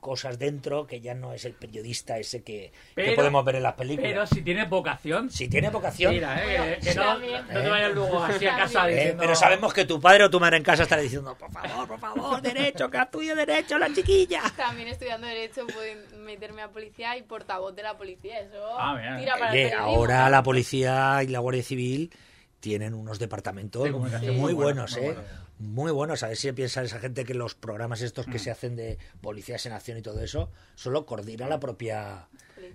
[0.01, 2.73] cosas dentro que ya no es el periodista ese que,
[3.15, 4.11] podemos ver en las películas.
[4.11, 7.95] Pero si tiene vocación, si tiene vocación, mira, eh, Bueno, que, que no, te vayas
[7.95, 9.21] luego así a casa eh, diciendo...
[9.21, 12.01] pero sabemos que tu padre o tu madre en casa estará diciendo, por favor, por
[12.01, 14.43] favor, derecho, que estudie derecho la chiquilla.
[14.57, 15.81] También estudiando Derecho puedo
[16.19, 18.41] meterme a policía y portavoz de la policía.
[18.41, 19.19] Eso Ah, mira.
[19.19, 19.97] tira para Oye, el periodismo.
[19.99, 22.13] ahora la policía y la Guardia Civil
[22.59, 25.05] tienen unos departamentos muy muy buenos, muy ¿eh?
[25.13, 25.25] buenos.
[25.61, 26.23] Muy buenos.
[26.23, 28.31] A ver si piensa esa gente que los programas estos Mm.
[28.33, 32.29] que se hacen de policías en acción y todo eso, solo coordina la propia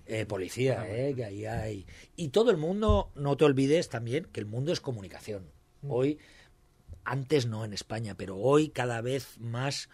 [0.06, 1.16] eh, policía, ¿eh?
[1.16, 1.88] Que ahí hay.
[2.16, 5.50] Y todo el mundo, no te olvides también que el mundo es comunicación.
[5.88, 6.20] Hoy,
[7.04, 9.90] antes no en España, pero hoy cada vez más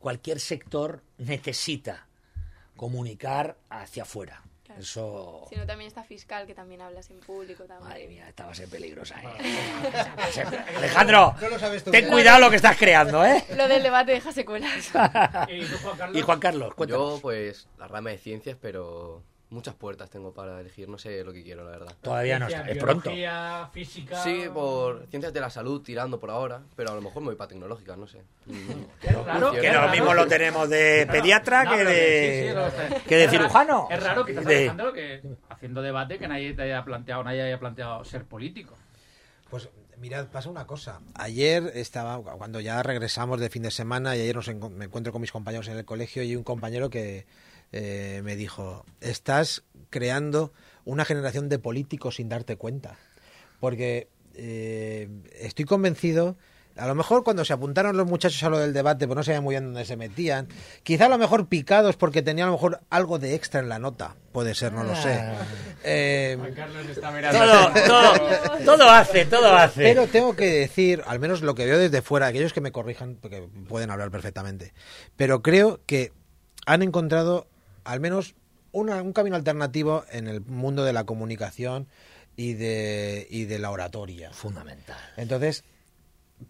[0.00, 2.08] cualquier sector necesita
[2.74, 4.42] comunicar hacia afuera.
[4.72, 4.82] Claro.
[4.82, 5.46] Eso.
[5.48, 7.64] Si no, también está fiscal, que también hablas en público.
[7.64, 7.88] También.
[7.88, 9.28] Madre mía, estabas en peligrosa, ¿eh?
[10.76, 11.90] Alejandro, No lo sabes tú.
[11.90, 13.44] ten cuidado lo que estás creando, ¿eh?
[13.56, 14.86] Lo del debate deja secuelas.
[15.48, 16.16] ¿Y Juan Carlos?
[16.16, 17.14] Y Juan Carlos, cuéntanos.
[17.16, 19.22] Yo, pues, la rama de ciencias, pero
[19.52, 20.88] muchas puertas tengo para elegir.
[20.88, 21.94] No sé lo que quiero, la verdad.
[22.00, 23.10] Todavía no está, es pronto.
[23.72, 24.22] física...
[24.22, 27.36] Sí, por ciencias de la salud tirando por ahora, pero a lo mejor me voy
[27.36, 28.22] para tecnológicas, no sé.
[28.46, 32.54] Mm, raro, Que lo mismo lo tenemos de pediatra No, que de,
[33.06, 33.88] que de Es raro- cirujano.
[33.90, 38.04] Es raro, De- Alejandro, que haciendo debate que nadie te haya planteado, nadie haya planteado
[38.04, 38.74] ser político.
[39.50, 41.00] Pues mirad, pasa una cosa.
[41.14, 45.12] Ayer estaba, cuando ya regresamos de fin de semana, y ayer nos enco- me encuentro
[45.12, 47.26] con mis compañeros en el colegio y un compañero que
[47.72, 50.52] eh, me dijo, estás creando
[50.84, 52.96] una generación de políticos sin darte cuenta.
[53.60, 55.08] Porque eh,
[55.40, 56.36] estoy convencido...
[56.74, 59.44] A lo mejor cuando se apuntaron los muchachos a lo del debate, pues no sabían
[59.44, 60.48] muy bien dónde se metían.
[60.82, 63.78] Quizá a lo mejor picados porque tenían a lo mejor algo de extra en la
[63.78, 64.16] nota.
[64.32, 65.12] Puede ser, no lo sé.
[65.12, 65.34] Ah.
[65.84, 67.38] Eh, Carlos está mirando.
[67.38, 69.82] Todo, todo, todo hace, todo hace.
[69.82, 73.18] pero tengo que decir, al menos lo que veo desde fuera, aquellos que me corrijan,
[73.20, 74.72] porque pueden hablar perfectamente,
[75.16, 76.12] pero creo que
[76.64, 77.48] han encontrado
[77.84, 78.34] al menos
[78.72, 81.86] una- un camino alternativo en el mundo de la comunicación
[82.36, 84.32] y de, y de la oratoria.
[84.32, 84.96] Fundamental.
[85.16, 85.64] Entonces,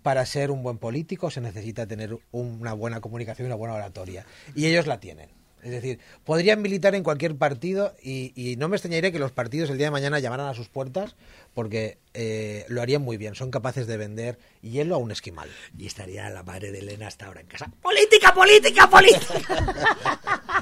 [0.03, 4.25] para ser un buen político se necesita tener una buena comunicación y una buena oratoria.
[4.55, 5.31] Y ellos la tienen.
[5.63, 9.71] Es decir, podrían militar en cualquier partido y, y no me extrañaría que los partidos
[9.71, 11.15] el día de mañana llamaran a sus puertas
[11.55, 13.37] porque eh, lo harían muy bien.
[13.37, 15.49] Son capaces de vender hielo a un esquimal.
[15.79, 17.71] Y estaría la madre de Elena hasta ahora en casa.
[17.81, 20.62] ¡Política, política, política!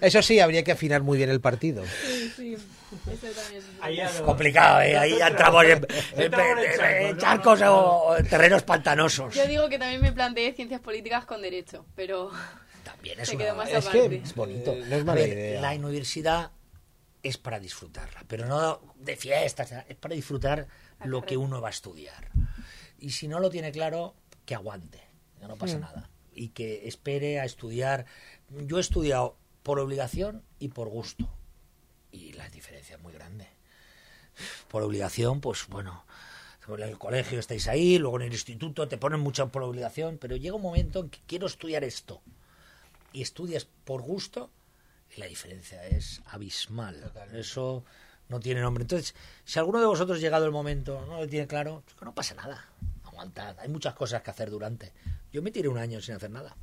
[0.00, 1.82] Eso sí, habría que afinar muy bien el partido.
[2.36, 4.96] Sí, eso también es Ahí Complicado, ¿eh?
[4.96, 5.70] Ahí entramos en,
[6.14, 7.18] en- Entramos en en- charcos, en ¿no?
[7.22, 9.34] charcos o o en terrenos pantanosos.
[9.34, 12.30] Yo digo que también me planteé ciencias políticas con derecho, pero
[12.84, 13.64] También es una...
[13.64, 14.72] Es que Es bonito.
[14.72, 15.60] Eh, no es A mala ver, idea.
[15.60, 16.50] La universidad
[17.22, 20.66] es para disfrutarla, pero no de fiestas, es para disfrutar
[21.04, 22.30] lo que uno va a estudiar.
[22.98, 24.14] Y si no lo tiene claro,
[24.46, 25.00] que aguante,
[25.40, 26.10] no pasa nada.
[26.32, 28.06] Y que espere a estudiar.
[28.48, 31.28] Yo he estudiado por obligación y por gusto.
[32.12, 33.48] Y la diferencia es muy grande.
[34.68, 36.04] Por obligación, pues bueno,
[36.68, 40.36] en el colegio estáis ahí, luego en el instituto te ponen mucho por obligación, pero
[40.36, 42.20] llega un momento en que quiero estudiar esto
[43.12, 44.50] y estudias por gusto,
[45.14, 47.12] y la diferencia es abismal.
[47.32, 47.84] Eso
[48.28, 48.82] no tiene nombre.
[48.82, 52.34] Entonces, si alguno de vosotros llegado el momento no lo tiene claro, que no pasa
[52.34, 52.68] nada.
[53.04, 53.58] Aguantad.
[53.58, 54.92] Hay muchas cosas que hacer durante.
[55.32, 56.56] Yo me tiré un año sin hacer nada.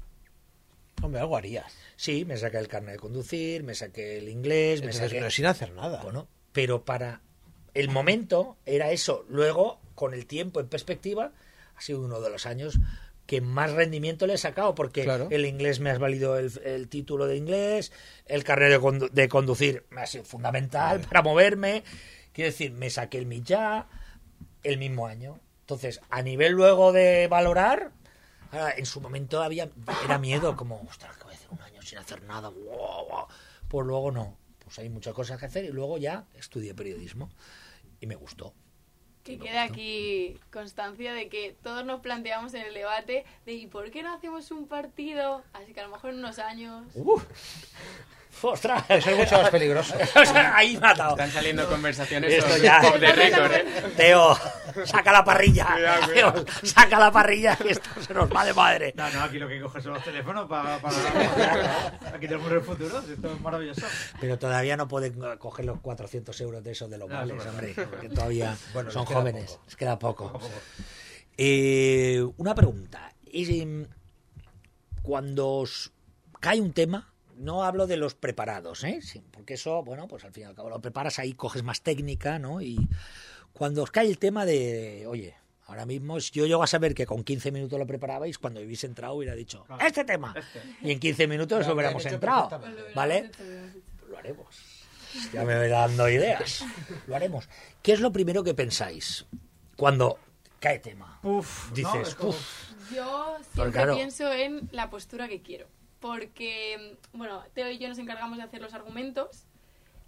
[1.01, 1.73] Hombre, algo harías.
[1.95, 5.15] Sí, me saqué el carnet de conducir, me saqué el inglés, me saqué...
[5.15, 6.01] pero sin hacer nada.
[6.03, 7.21] Bueno, pero para
[7.73, 9.25] el momento era eso.
[9.29, 11.31] Luego, con el tiempo en perspectiva,
[11.75, 12.79] ha sido uno de los años
[13.27, 15.27] que más rendimiento le he sacado, porque Claro.
[15.29, 17.91] el inglés me ha valido el, el título de inglés,
[18.25, 21.83] el carnet de, condu- de conducir me ha sido fundamental para moverme.
[22.31, 23.87] Quiero decir, me saqué el MIT-Ya
[24.63, 25.39] el mismo año.
[25.61, 27.91] Entonces, a nivel luego de valorar,
[28.51, 29.69] ahora, en su momento había
[30.03, 32.49] era miedo, como, ostras, que voy a hacer un año sin hacer nada.
[32.49, 33.27] guau, guau".
[33.67, 34.37] Pues luego no.
[34.63, 37.29] Pues hay muchas cosas que hacer y luego ya estudié periodismo
[37.99, 38.53] y me gustó.
[39.23, 43.91] Que quede aquí constancia de que todos nos planteamos en el debate de ¿y por
[43.91, 45.43] qué no hacemos un partido?
[45.51, 46.85] Así que a lo mejor en unos años...
[48.41, 48.83] ¡Ostras!
[48.89, 49.95] Eso es mucho más peligroso.
[50.15, 51.11] O sea, ahí dado.
[51.11, 53.65] Están saliendo conversaciones Esto ya- de récord, ¿eh?
[53.97, 54.37] Teo,
[54.85, 55.65] saca la parrilla.
[55.73, 56.43] Cuidado, cuidado.
[56.45, 58.93] Teo, saca la parrilla que esto se nos va de madre.
[58.95, 60.77] No, no, aquí lo que coges son los teléfonos para...
[60.79, 60.97] para...
[62.13, 63.85] Aquí tenemos el futuro, esto es maravilloso.
[64.19, 67.73] Pero todavía no pueden coger los 400 euros de esos de los No, eso hombre,
[67.89, 69.51] porque todavía Bueno, son jóvenes.
[69.51, 69.63] poco.
[69.65, 70.39] Les queda poco.
[71.37, 73.11] Eh, una pregunta.
[73.31, 73.85] Es, em,
[75.01, 75.91] cuando os
[76.39, 78.99] cae un tema, no hablo de los preparados, ¿eh?
[79.01, 81.81] Sí, porque eso, bueno, pues al fin y al cabo lo preparas ahí, coges más
[81.81, 82.61] técnica, ¿no?
[82.61, 82.77] Y
[83.53, 87.05] cuando os cae el tema de, oye, ahora mismo, si yo llego a saber que
[87.05, 89.85] con 15 minutos lo preparabais, cuando habéis entrado hubiera dicho, Claro.
[89.85, 90.33] este tema.
[90.37, 90.61] Este.
[90.81, 92.61] Y en 15 minutos Lo hubiéramos entrado.
[92.95, 93.31] ¿vale?
[94.09, 94.55] Lo haremos.
[95.33, 96.63] Ya me voy dando ideas.
[97.07, 97.49] Lo haremos.
[97.81, 99.25] ¿Qué es lo primero que pensáis
[99.75, 100.19] cuando
[100.59, 101.19] cae tema?
[101.23, 101.73] Uf, ¿no?
[101.75, 102.67] Dices, como- "Uf".
[102.93, 103.95] Yo siempre claro.
[103.95, 105.67] pienso en la postura que quiero.
[105.99, 109.45] Porque, bueno, Teo y yo nos encargamos de hacer los argumentos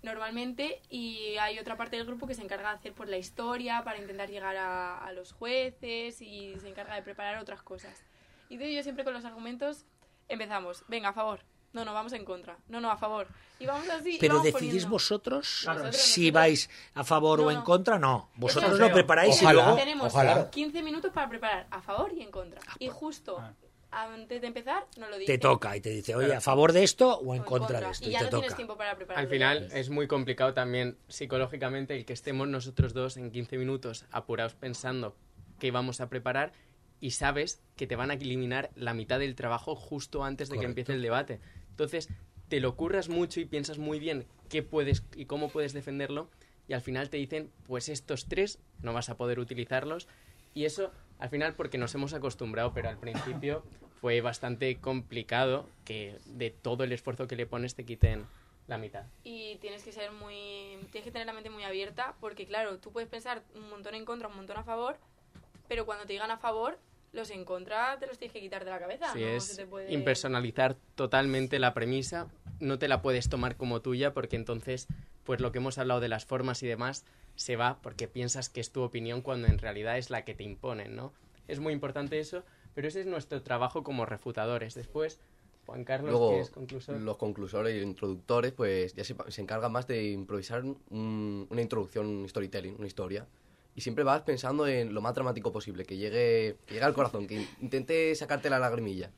[0.02, 3.84] normalmente y hay otra parte del grupo que se encarga de hacer pues, la historia
[3.84, 8.02] para intentar llegar a, a los jueces y se encarga de preparar otras cosas.
[8.49, 9.86] Y Teo y yo siempre con los argumentos
[10.28, 11.41] empezamos, venga, a favor.
[11.71, 12.58] No, no, vamos en contra.
[12.67, 13.28] No, no, a favor.
[13.60, 14.15] Y vamos así.
[14.15, 14.89] y Pero vamos decidís poniendo.
[14.89, 17.63] vosotros Nosotros, si vais a favor o No, en no.
[17.63, 18.30] contra, no.
[18.38, 19.52] Vosotros lo preparáis Ojalá.
[19.52, 19.75] y luego...
[19.78, 20.49] Tenemos ojalá.
[20.49, 22.60] 15 minutos para preparar a favor y en contra.
[22.80, 23.54] Y justo Ah.
[23.91, 25.34] Antes de empezar, no lo dice.
[25.34, 27.89] Te toca y te dice, oye, a favor de esto o en o contra de
[27.89, 28.06] esto.
[28.06, 29.23] Y Y ya te no tienes tiempo para preparar.
[29.23, 34.06] Al final es muy complicado también psicológicamente el que estemos nosotros dos en 15 minutos
[34.12, 35.15] apurados pensando
[35.60, 36.54] qué vamos a preparar
[36.99, 40.65] y sabes que te van a eliminar la mitad del trabajo justo antes de que
[40.65, 41.39] empiece el debate.
[41.69, 42.10] Entonces,
[42.49, 46.30] te lo curras mucho y piensas muy bien qué puedes y cómo puedes defenderlo
[46.67, 50.08] y al final te dicen, pues estos tres no vas a poder utilizarlos
[50.54, 53.64] y eso al final porque nos hemos acostumbrado, pero al principio
[54.02, 58.26] fue bastante complicado que de todo el esfuerzo que le pones te quiten
[58.68, 59.04] la mitad.
[59.24, 60.78] Y tienes que ser muy.
[60.92, 64.06] Tienes que tener la mente muy abierta, porque claro, tú puedes pensar un montón en
[64.06, 64.98] contra, un montón a favor,
[65.68, 66.80] pero cuando te digan a favor,
[67.12, 69.12] los en contra te los tienes que quitar de la cabeza.
[69.13, 72.28] Sí, no es se te puede- impersonalizar totalmente la premisa,
[72.60, 74.88] no te la puedes tomar como tuya porque entonces,
[75.24, 78.60] pues lo que hemos hablado de las formas y demás se va porque piensas que
[78.60, 81.13] es tu opinión cuando en realidad es la que te imponen, ¿no?
[81.48, 82.43] Es muy importante eso,
[82.76, 84.76] pero ese es nuestro trabajo como refutadores.
[84.76, 85.19] Después,
[85.65, 87.00] Juan Carlos, Luego, que es conclusor.
[87.00, 92.06] los conclusores y introductores, pues ya se, se encargan más de improvisar un- una introducción,
[92.08, 93.26] un storytelling, una historia.
[93.80, 97.26] Y siempre vas pensando en lo más dramático posible, que llegue, que llegue al corazón,
[97.28, 99.10] que intente sacarte la lagrimilla.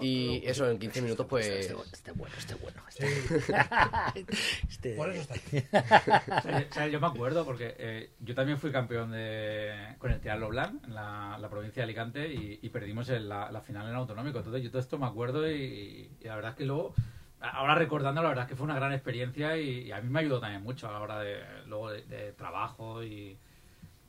[0.00, 1.46] Y eso en 15 minutos, pues...
[1.46, 2.82] Este, este bueno, este bueno.
[2.88, 3.06] Este,
[4.68, 5.58] este- Por eso está aquí.
[5.58, 10.10] O sea, o sea, yo me acuerdo porque eh, yo también fui campeón de, con
[10.10, 13.60] el Teatro Blanc en la, la provincia de Alicante y, y perdimos en la, la
[13.60, 14.38] final en el autonómico.
[14.38, 16.94] Entonces yo todo esto me acuerdo y, y la verdad es que luego,
[17.40, 20.18] ahora recordando, la verdad es que fue una gran experiencia y, y a mí me
[20.18, 23.38] ayudó también mucho a la hora de, luego de, de trabajo y...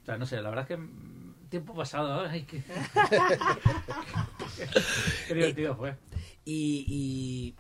[0.02, 0.84] O sea, no sé, la verdad es que
[1.50, 2.30] tiempo pasado, ¿eh?
[2.32, 2.64] Ay, qué...
[5.28, 5.96] qué divertido fue.
[6.46, 7.56] y, y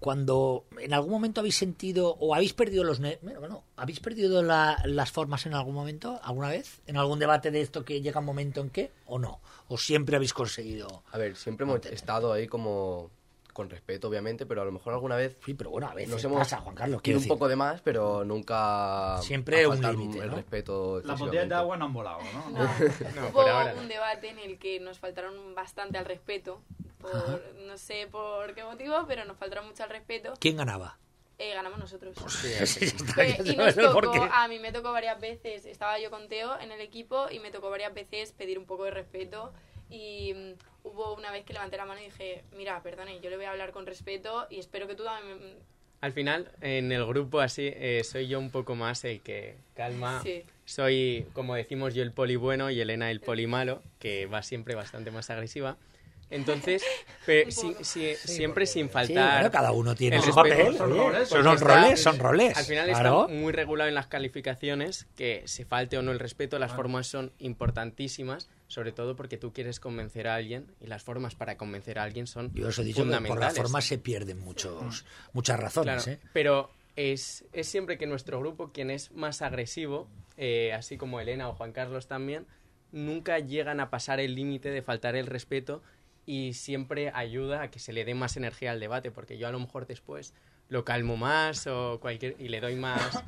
[0.00, 4.80] cuando en algún momento habéis sentido o habéis perdido los bueno, bueno, habéis perdido la-
[4.84, 8.26] las formas en algún momento alguna vez en algún debate de esto que llega un
[8.26, 12.46] momento en que o no o siempre habéis conseguido A ver, siempre hemos estado ahí
[12.46, 13.10] como
[13.58, 16.22] con respeto, obviamente, pero a lo mejor alguna vez sí pero bueno a veces nos
[16.22, 20.20] hemos pasa Juan Carlos quiero un decir poco de más, pero nunca Siempre un límite,
[20.20, 20.36] el ¿no?
[20.36, 21.00] respeto.
[21.02, 22.50] Las botellas de agua no han volado, ¿no?
[22.50, 22.58] No.
[23.16, 23.80] No, Hubo por ahora no.
[23.80, 26.60] un debate en el que nos faltaron bastante al respeto.
[27.00, 30.34] Por, no sé por qué motivo, pero nos faltaron mucho al respeto.
[30.38, 30.96] quién ganaba
[31.38, 32.14] Eh, ganamos nosotros.
[32.28, 32.88] Sí,
[33.44, 36.80] y nos tocó, a mí me tocó varias veces, estaba yo con Teo en el
[36.80, 39.52] equipo y me tocó varias veces pedir un poco de respeto
[39.90, 40.52] y mm,
[40.88, 43.50] hubo una vez que levanté la mano y dije, mira, perdone, yo le voy a
[43.50, 45.38] hablar con respeto y espero que tú también...
[45.38, 45.54] me-
[46.00, 50.20] Al final, en el grupo así, eh, soy yo un poco más el que calma.
[50.22, 50.44] Sí.
[50.64, 54.74] Soy, como decimos, yo el poli bueno y Elena el poli malo, que va siempre
[54.74, 55.76] bastante más agresiva.
[56.30, 56.84] Entonces,
[57.24, 59.34] pe- si- si- siempre sin Sí, faltar...
[59.40, 60.56] bueno, cada uno tiene el su respeto.
[60.66, 63.22] papel Son roles, son, porque está- roles son roles Al final claro.
[63.22, 66.82] está muy regulado en las calificaciones que se falte o no el respeto, las Claro.
[66.82, 71.56] formas son importantísimas, sobre todo porque tú quieres convencer a alguien y las formas para
[71.56, 73.56] convencer a alguien son yo os he dicho que por la fundamentales.
[73.56, 76.20] forma se pierden muchos muchas razones Claro, ¿eh?
[76.32, 81.48] pero es, es siempre que nuestro grupo, quien es más agresivo, eh, así como Elena
[81.48, 82.46] o Juan Carlos también,
[82.92, 85.82] nunca llegan a pasar el límite de faltar el respeto
[86.26, 89.52] y siempre ayuda a que se le dé más energía al debate, porque yo a
[89.52, 90.34] lo mejor después
[90.68, 93.22] lo calmo más o cualquier y le doy más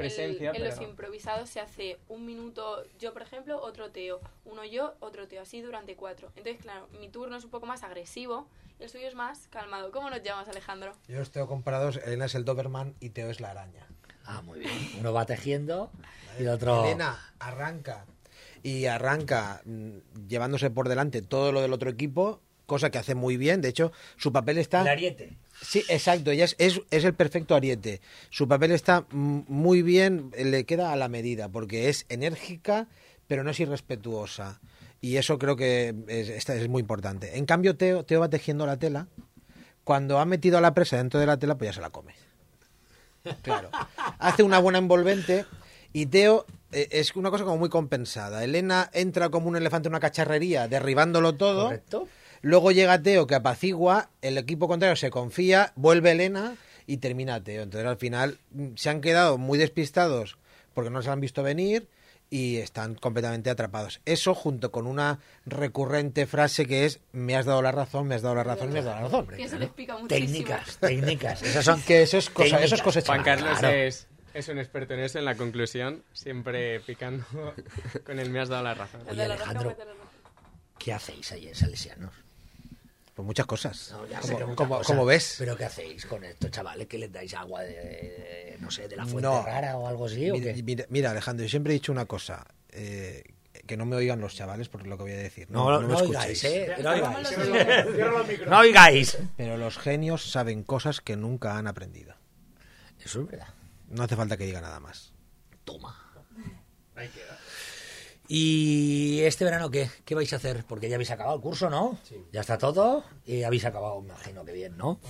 [0.00, 4.64] presencia, el- en los improvisados se hace un minuto yo, por ejemplo, otro Teo, uno
[4.64, 6.28] yo, otro Teo, así durante cuatro.
[6.36, 8.46] Entonces, claro, mi turno es un poco más agresivo
[8.78, 9.90] y el suyo es más calmado.
[9.92, 10.92] ¿Cómo nos llamas, Alejandro?
[11.08, 13.86] Yo los tengo comparados, Elena es el Doberman y Teo es la araña.
[14.24, 14.72] Ah, muy bien.
[14.98, 15.90] Uno va tejiendo
[16.38, 16.84] y el otro...
[16.84, 18.06] Elena arranca
[18.62, 23.36] y arranca mm, llevándose por delante todo lo del otro equipo, cosa que hace muy
[23.36, 23.60] bien.
[23.62, 24.82] De hecho, su papel está...
[24.82, 25.36] El ariete.
[25.62, 28.00] Sí, exacto, ella es, es, el perfecto ariete.
[28.30, 32.88] Su papel está muy bien, le queda a la medida, porque es enérgica,
[33.26, 34.60] pero no es irrespetuosa.
[35.00, 37.38] Y eso creo que es, es muy importante.
[37.38, 39.06] En cambio, Teo, Teo va tejiendo la tela.
[39.84, 42.14] Cuando ha metido a la presa dentro de la tela, pues ya se la come.
[43.42, 43.70] Claro.
[44.18, 45.44] Hace una buena envolvente
[45.92, 48.44] y Teo eh, es una cosa como muy compensada.
[48.44, 51.64] Elena entra como un elefante en una cacharrería, derribándolo todo.
[51.64, 52.08] ¿Correcto?
[52.42, 57.62] Luego llega Teo que apacigua, el equipo contrario se confía, vuelve Elena y termina Teo.
[57.62, 60.38] Entonces al final mm, se han quedado muy despistados
[60.74, 61.88] porque no se han visto venir
[62.32, 64.00] y están completamente atrapados.
[64.06, 68.22] Eso junto con una recurrente frase que es me has dado la razón, me has
[68.22, 69.26] dado la razón, me has dado la razón.
[69.36, 69.96] Que eso le explica.
[70.08, 71.42] Técnicas, técnicas.
[71.42, 72.64] Esas son Que eso es cosa, técnicas.
[72.66, 73.06] eso es cosecha.
[73.12, 73.74] Juan Carlos Claro.
[73.76, 77.24] es, es un experto en eso, en la conclusión, siempre picando
[78.06, 79.02] con el me has dado la razón.
[79.10, 79.76] Oye, Alejandro.
[80.78, 82.14] ¿Qué hacéis ahí en Salesianos?
[83.20, 83.90] Pues muchas cosas.
[83.92, 85.34] No, ya sé que como, muchas como- cosas, como ves.
[85.38, 86.86] ¿Pero qué hacéis con estos chavales?
[86.86, 89.42] ¿Que les dais agua de, de- no sé, de la fuente No.
[89.44, 90.30] rara o algo así?
[90.30, 90.62] ¿o Mira, qué?
[90.62, 92.46] mira- mira, Alejandro, yo siempre he dicho una cosa.
[92.70, 93.24] eh,
[93.66, 95.48] que no me oigan los chavales por lo que voy a decir.
[95.50, 96.44] No, no, me oigáis, escuchéis.
[96.44, 96.72] ¿eh?
[96.76, 97.28] Que no oigáis.
[97.28, 99.18] Cierra No oigáis.
[99.36, 102.14] Pero los genios saben cosas que nunca han aprendido.
[103.04, 103.48] Eso es verdad.
[103.90, 105.12] No hace falta que diga nada más.
[105.64, 105.96] Toma.
[108.32, 109.90] ¿Y este verano qué?
[110.04, 110.64] ¿Qué vais a hacer?
[110.68, 111.98] Porque ya habéis acabado el curso, ¿no?
[112.30, 115.00] Ya está todo y habéis acabado, me imagino que bien, ¿no?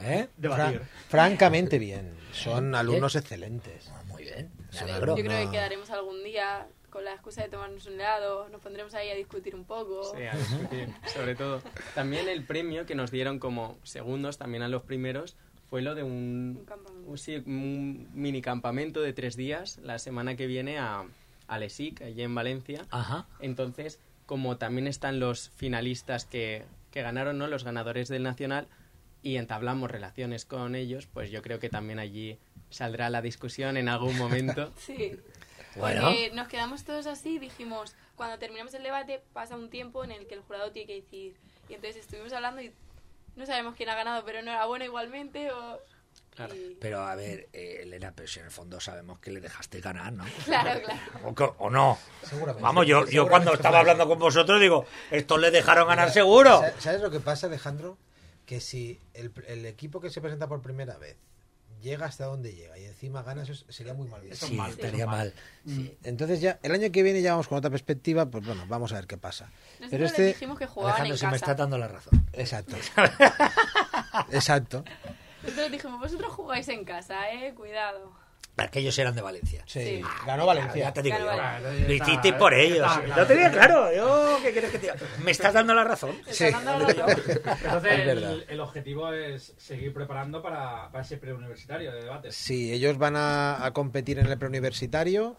[0.00, 0.28] ¿Eh?
[0.36, 0.78] Debatir.
[0.78, 2.14] Fra- francamente bien.
[2.32, 3.88] Son alumnos excelentes.
[3.92, 4.52] Ah, Muy bien.
[4.70, 8.94] Yo creo que quedaremos algún día con la excusa de tomarnos un helado, nos pondremos
[8.94, 10.14] ahí a discutir un poco.
[10.16, 11.60] Sí, a discutir, sobre todo.
[11.96, 15.36] También el premio que nos dieron como segundos, también a los primeros,
[15.68, 17.10] fue lo de un, Un campamento.
[17.10, 21.04] un, sí, un mini campamento de tres días la semana que viene a,
[21.48, 22.86] a Lesic, allí en Valencia.
[22.90, 23.26] Ajá.
[23.40, 27.48] Entonces, como también están los finalistas que, que ganaron, ¿no?
[27.48, 28.68] Los ganadores del Nacional,
[29.22, 32.38] y entablamos relaciones con ellos, pues yo creo que también allí
[32.70, 34.72] saldrá la discusión en algún momento.
[34.78, 35.18] Sí.
[35.76, 36.02] Bueno.
[36.02, 40.10] Porque nos quedamos todos así y dijimos, cuando terminamos el debate pasa un tiempo en
[40.10, 41.36] el que el jurado tiene que decidir.
[41.68, 42.72] Y entonces estuvimos hablando y
[43.36, 45.52] no sabemos quién ha ganado, pero enhorabuena igualmente.
[45.52, 45.78] O...
[46.38, 46.54] Claro.
[46.54, 49.80] y- Pero a ver, eh, Elena, pero si en el fondo sabemos que le dejaste
[49.80, 50.24] ganar, ¿no?
[50.44, 51.54] Claro, claro.
[51.58, 51.98] ¿O, no?
[52.22, 52.62] Seguramente.
[52.62, 56.60] Vamos, yo, yo cuando estaba hablando con vosotros digo, estos le dejaron ganar seguro.
[56.60, 57.98] Sa- ¿Sabes lo que pasa, Alejandro?
[58.46, 61.16] Que si el, el equipo que se presenta por primera vez
[61.82, 64.46] llega hasta donde llega y encima gana, eso sería muy mal visto.
[64.46, 65.34] Sí, mal, estaría eso mal.
[65.66, 65.96] Sí.
[66.02, 68.96] Entonces ya, el año que viene ya vamos con otra perspectiva, pues bueno, vamos a
[68.96, 69.46] ver qué pasa.
[69.80, 70.24] Nosotros Pero este...
[70.28, 72.26] dijimos que jugaban Alejandro, en si me está dando la razón.
[72.32, 72.76] Exacto.
[74.30, 74.84] Exacto.
[75.42, 78.12] Nosotros dijimos, vosotros jugáis en casa, eh, cuidado.
[78.60, 79.62] Aquellos eran de Valencia.
[79.66, 79.80] Sí.
[79.84, 80.02] Sí.
[80.26, 80.82] Ganó Valencia.
[80.86, 81.86] Ya te digo yo.
[81.86, 82.88] Lo hicisteis por ellos.
[83.16, 83.94] Lo tenía claro.
[83.94, 84.96] Yo, ¿qué quieres que te diga?
[85.22, 86.16] Me estás dando la razón.
[86.28, 86.50] Sí.
[86.50, 87.22] dando la razón.
[87.36, 88.32] Entonces, Es verdad.
[88.32, 92.34] el, el objetivo es seguir preparando para, para ese preuniversitario de debates.
[92.34, 95.36] Sí, ellos van a, a competir en el preuniversitario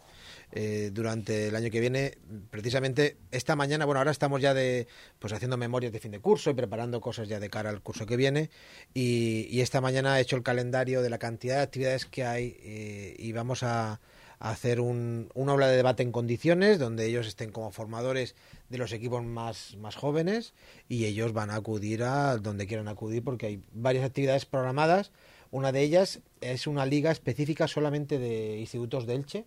[0.51, 2.17] eh, durante el año que viene.
[2.49, 4.87] Precisamente esta mañana, bueno, ahora estamos ya de
[5.19, 8.05] pues haciendo memorias de fin de curso y preparando cosas ya de cara al curso
[8.05, 8.49] que viene.
[8.93, 13.15] Y, esta mañana he hecho el calendario de la cantidad de actividades que hay eh,
[13.19, 13.99] y vamos a,
[14.39, 18.35] a hacer un, una aula de debate en condiciones donde ellos estén como formadores
[18.69, 20.53] de los equipos más, más jóvenes
[20.87, 25.11] y ellos van a acudir a donde quieran acudir porque hay varias actividades programadas.
[25.51, 29.45] Una de ellas es una liga específica solamente de institutos de Elche,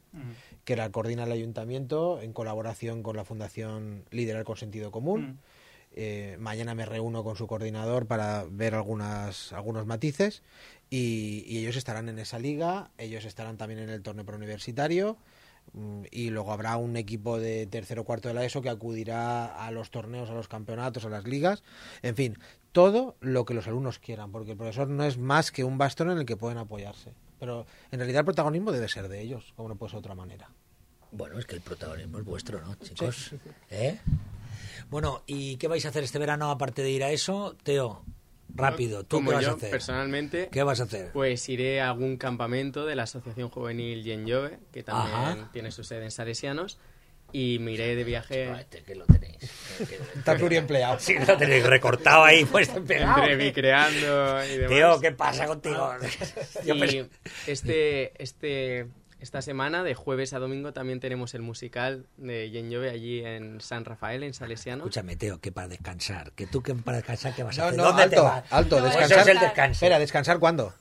[0.64, 5.38] que la coordina el ayuntamiento en colaboración con la Fundación Liderar con Sentido Común.
[5.94, 10.42] Eh, mañana me reúno con su coordinador para ver algunas, algunos matices
[10.88, 15.18] y, y ellos estarán en esa liga, ellos estarán también en el torneo preuniversitario
[15.74, 19.66] mm, y luego habrá un equipo de tercero o cuarto de la ESO que acudirá
[19.66, 21.62] a los torneos, a los campeonatos, a las ligas,
[22.00, 22.38] en fin,
[22.72, 26.10] todo lo que los alumnos quieran, porque el profesor no es más que un bastón
[26.10, 27.12] en el que pueden apoyarse.
[27.42, 30.14] Pero en realidad el protagonismo debe ser de ellos, como no puede ser de otra
[30.14, 30.48] manera.
[31.10, 33.34] Bueno, es que el protagonismo es vuestro, ¿no, chicos?
[33.68, 33.98] ¿Eh?
[34.88, 37.56] Bueno, ¿y qué vais a hacer este verano aparte de ir a eso?
[37.64, 38.04] Teo,
[38.54, 39.70] rápido, ¿tú Como qué vas yo, a hacer?
[39.70, 41.10] personalmente, ¿Qué vas a hacer?
[41.10, 45.50] Pues iré a algún campamento de la Asociación Juvenil Yen Jove, que también Ajá.
[45.52, 46.78] tiene su sede en Salesianos,
[47.32, 49.38] y me iré de viaje Ah, este que lo tenéis.
[50.16, 50.98] Está pluriempleado.
[50.98, 53.22] Sí, lo tenéis recortado ahí, pues pegado.
[53.22, 54.70] entre Vicreando y demás.
[54.70, 55.92] Tío, ¿qué pasa contigo?
[56.64, 57.08] Yo y
[57.46, 58.86] este, este,
[59.20, 63.60] esta semana, de jueves a domingo, también tenemos el musical de Jen Jove allí en
[63.60, 64.82] San Rafael, en Salesiano.
[64.84, 66.32] Escúchame, Teo, que para descansar.
[66.32, 67.78] Que tú que para descansar, ¿qué vas a No, hacer?
[67.78, 68.44] no, ¿Dónde te alto, vas?
[68.52, 69.18] alto, descansar.
[69.18, 69.72] Eso es el descanso.
[69.72, 70.74] Espera, ¿descansar cuándo?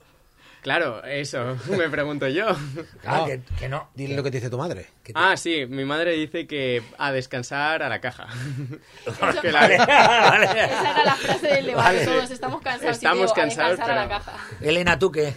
[0.62, 2.46] Claro, eso, me pregunto yo.
[3.04, 3.26] Ah, No.
[3.26, 3.88] que, que no.
[3.94, 4.86] Dile lo que te dice tu madre.
[5.02, 8.28] que te- Ah, sí, mi madre dice que a descansar a la caja.
[9.06, 10.44] Eso- Que la- Vale, vale.
[10.44, 11.96] Esa era la frase del debate.
[11.96, 12.04] Vale.
[12.06, 12.96] Todos estamos cansados.
[12.96, 14.48] Estamos y digo, a cansados, descansar a la pero- caja.
[14.60, 15.34] Elena, ¿tú qué?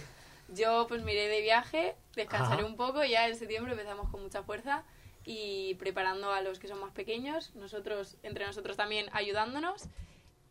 [0.48, 2.66] Yo pues me iré de viaje, descansaré Ajá.
[2.66, 4.84] un poco y ya en septiembre empezamos con mucha fuerza
[5.24, 9.86] y preparando a los que son más pequeños, nosotros entre nosotros también ayudándonos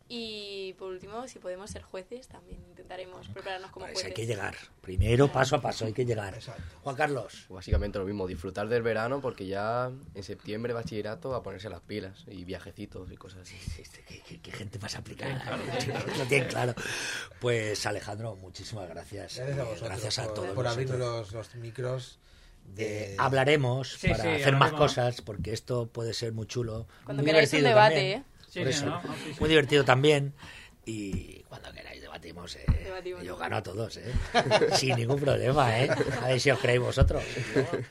[0.08, 4.14] y por último si podemos ser jueces también intentaremos prepararnos como Pues hay jueces.
[4.14, 4.54] que llegar.
[4.80, 6.38] Primero, paso a paso, hay que llegar.
[6.82, 7.46] Juan Carlos.
[7.48, 12.24] Básicamente lo mismo, disfrutar del verano porque ya en septiembre bachillerato a ponerse las pilas
[12.28, 13.56] y viajecitos y cosas así.
[13.82, 15.56] Este, qué, qué- qué gente más aplicada.
[16.18, 16.74] Lo tienen claro.
[17.40, 19.36] Pues Alejandro, muchísimas gracias.
[19.36, 20.50] Gracias a vosotros Gracias a por, todos.
[20.50, 21.32] por abrirnos vosotros.
[21.32, 22.18] los, los micros.
[22.74, 23.12] De...
[23.12, 26.86] Eh, hablaremos Sí, para sí, hacer más cosas porque esto puede ser muy chulo.
[27.04, 28.20] Cuando muy queráis un debate, también.
[28.20, 28.24] ¿eh?
[28.56, 29.02] Sí, Por eso, ¿no?
[29.02, 29.36] No, sí, sí.
[29.40, 30.32] Muy divertido también.
[30.86, 32.54] Y cuando queráis debatimos.
[32.56, 32.64] eh.
[32.84, 33.22] Debatimos.
[33.24, 34.12] Yo gano a todos, ¿eh?
[34.76, 35.78] sin ningún problema.
[35.78, 35.90] ¿eh?
[36.22, 37.22] A ver si os creéis vosotros.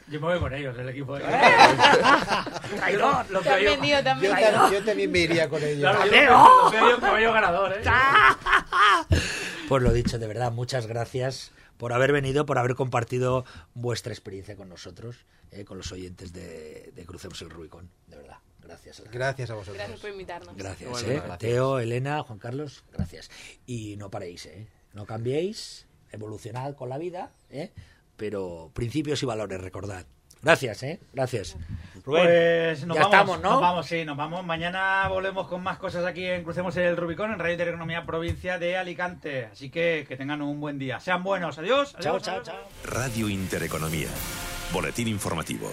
[0.07, 1.17] Yo me voy con ellos, el equipo.
[2.77, 3.29] ¡Traidor!
[3.29, 4.51] Lo Te han veo- vendido, te han Yo, vendido.
[4.51, 5.81] tam- yo también me iría con ellos.
[5.81, 7.81] Claro, yo lo yo caballo ganador, ¿eh?
[9.67, 14.55] Pues lo dicho, de verdad, muchas gracias por haber venido, por haber compartido vuestra experiencia
[14.55, 17.89] con nosotros, eh, con los oyentes de, de Crucemos el Rubicón.
[18.07, 19.03] De verdad, gracias.
[19.11, 19.77] Gracias a vosotros.
[19.77, 20.55] Gracias por invitarnos.
[20.55, 21.13] Gracias, Bueno, eh.
[21.15, 21.37] gracias.
[21.39, 23.29] Teo, Elena, Juan Carlos, gracias.
[23.65, 24.67] Y no paréis, ¿eh?
[24.93, 27.71] No cambiéis, evolucionad con la vida, ¿eh?
[28.17, 30.05] Pero principios y valores, recordad.
[30.41, 30.99] Gracias, ¿eh?
[31.11, 31.57] Gracias.
[32.05, 33.51] Rubén, Pues nos ya vamos, estamos, ¿no?
[33.53, 34.45] Nos vamos, sí, nos vamos.
[34.45, 38.77] Mañana volvemos con más cosas aquí en Crucemos el Rubicón, en Radio Intereconomía Provincia de
[38.77, 39.45] Alicante.
[39.45, 40.99] Así que que tengan un buen día.
[40.99, 41.57] Sean buenos.
[41.57, 41.95] Adiós.
[41.99, 42.47] Chao, adiós, chao, adiós.
[42.47, 42.59] chao.
[42.83, 44.09] Radio Intereconomía.
[44.71, 45.71] Boletín informativo.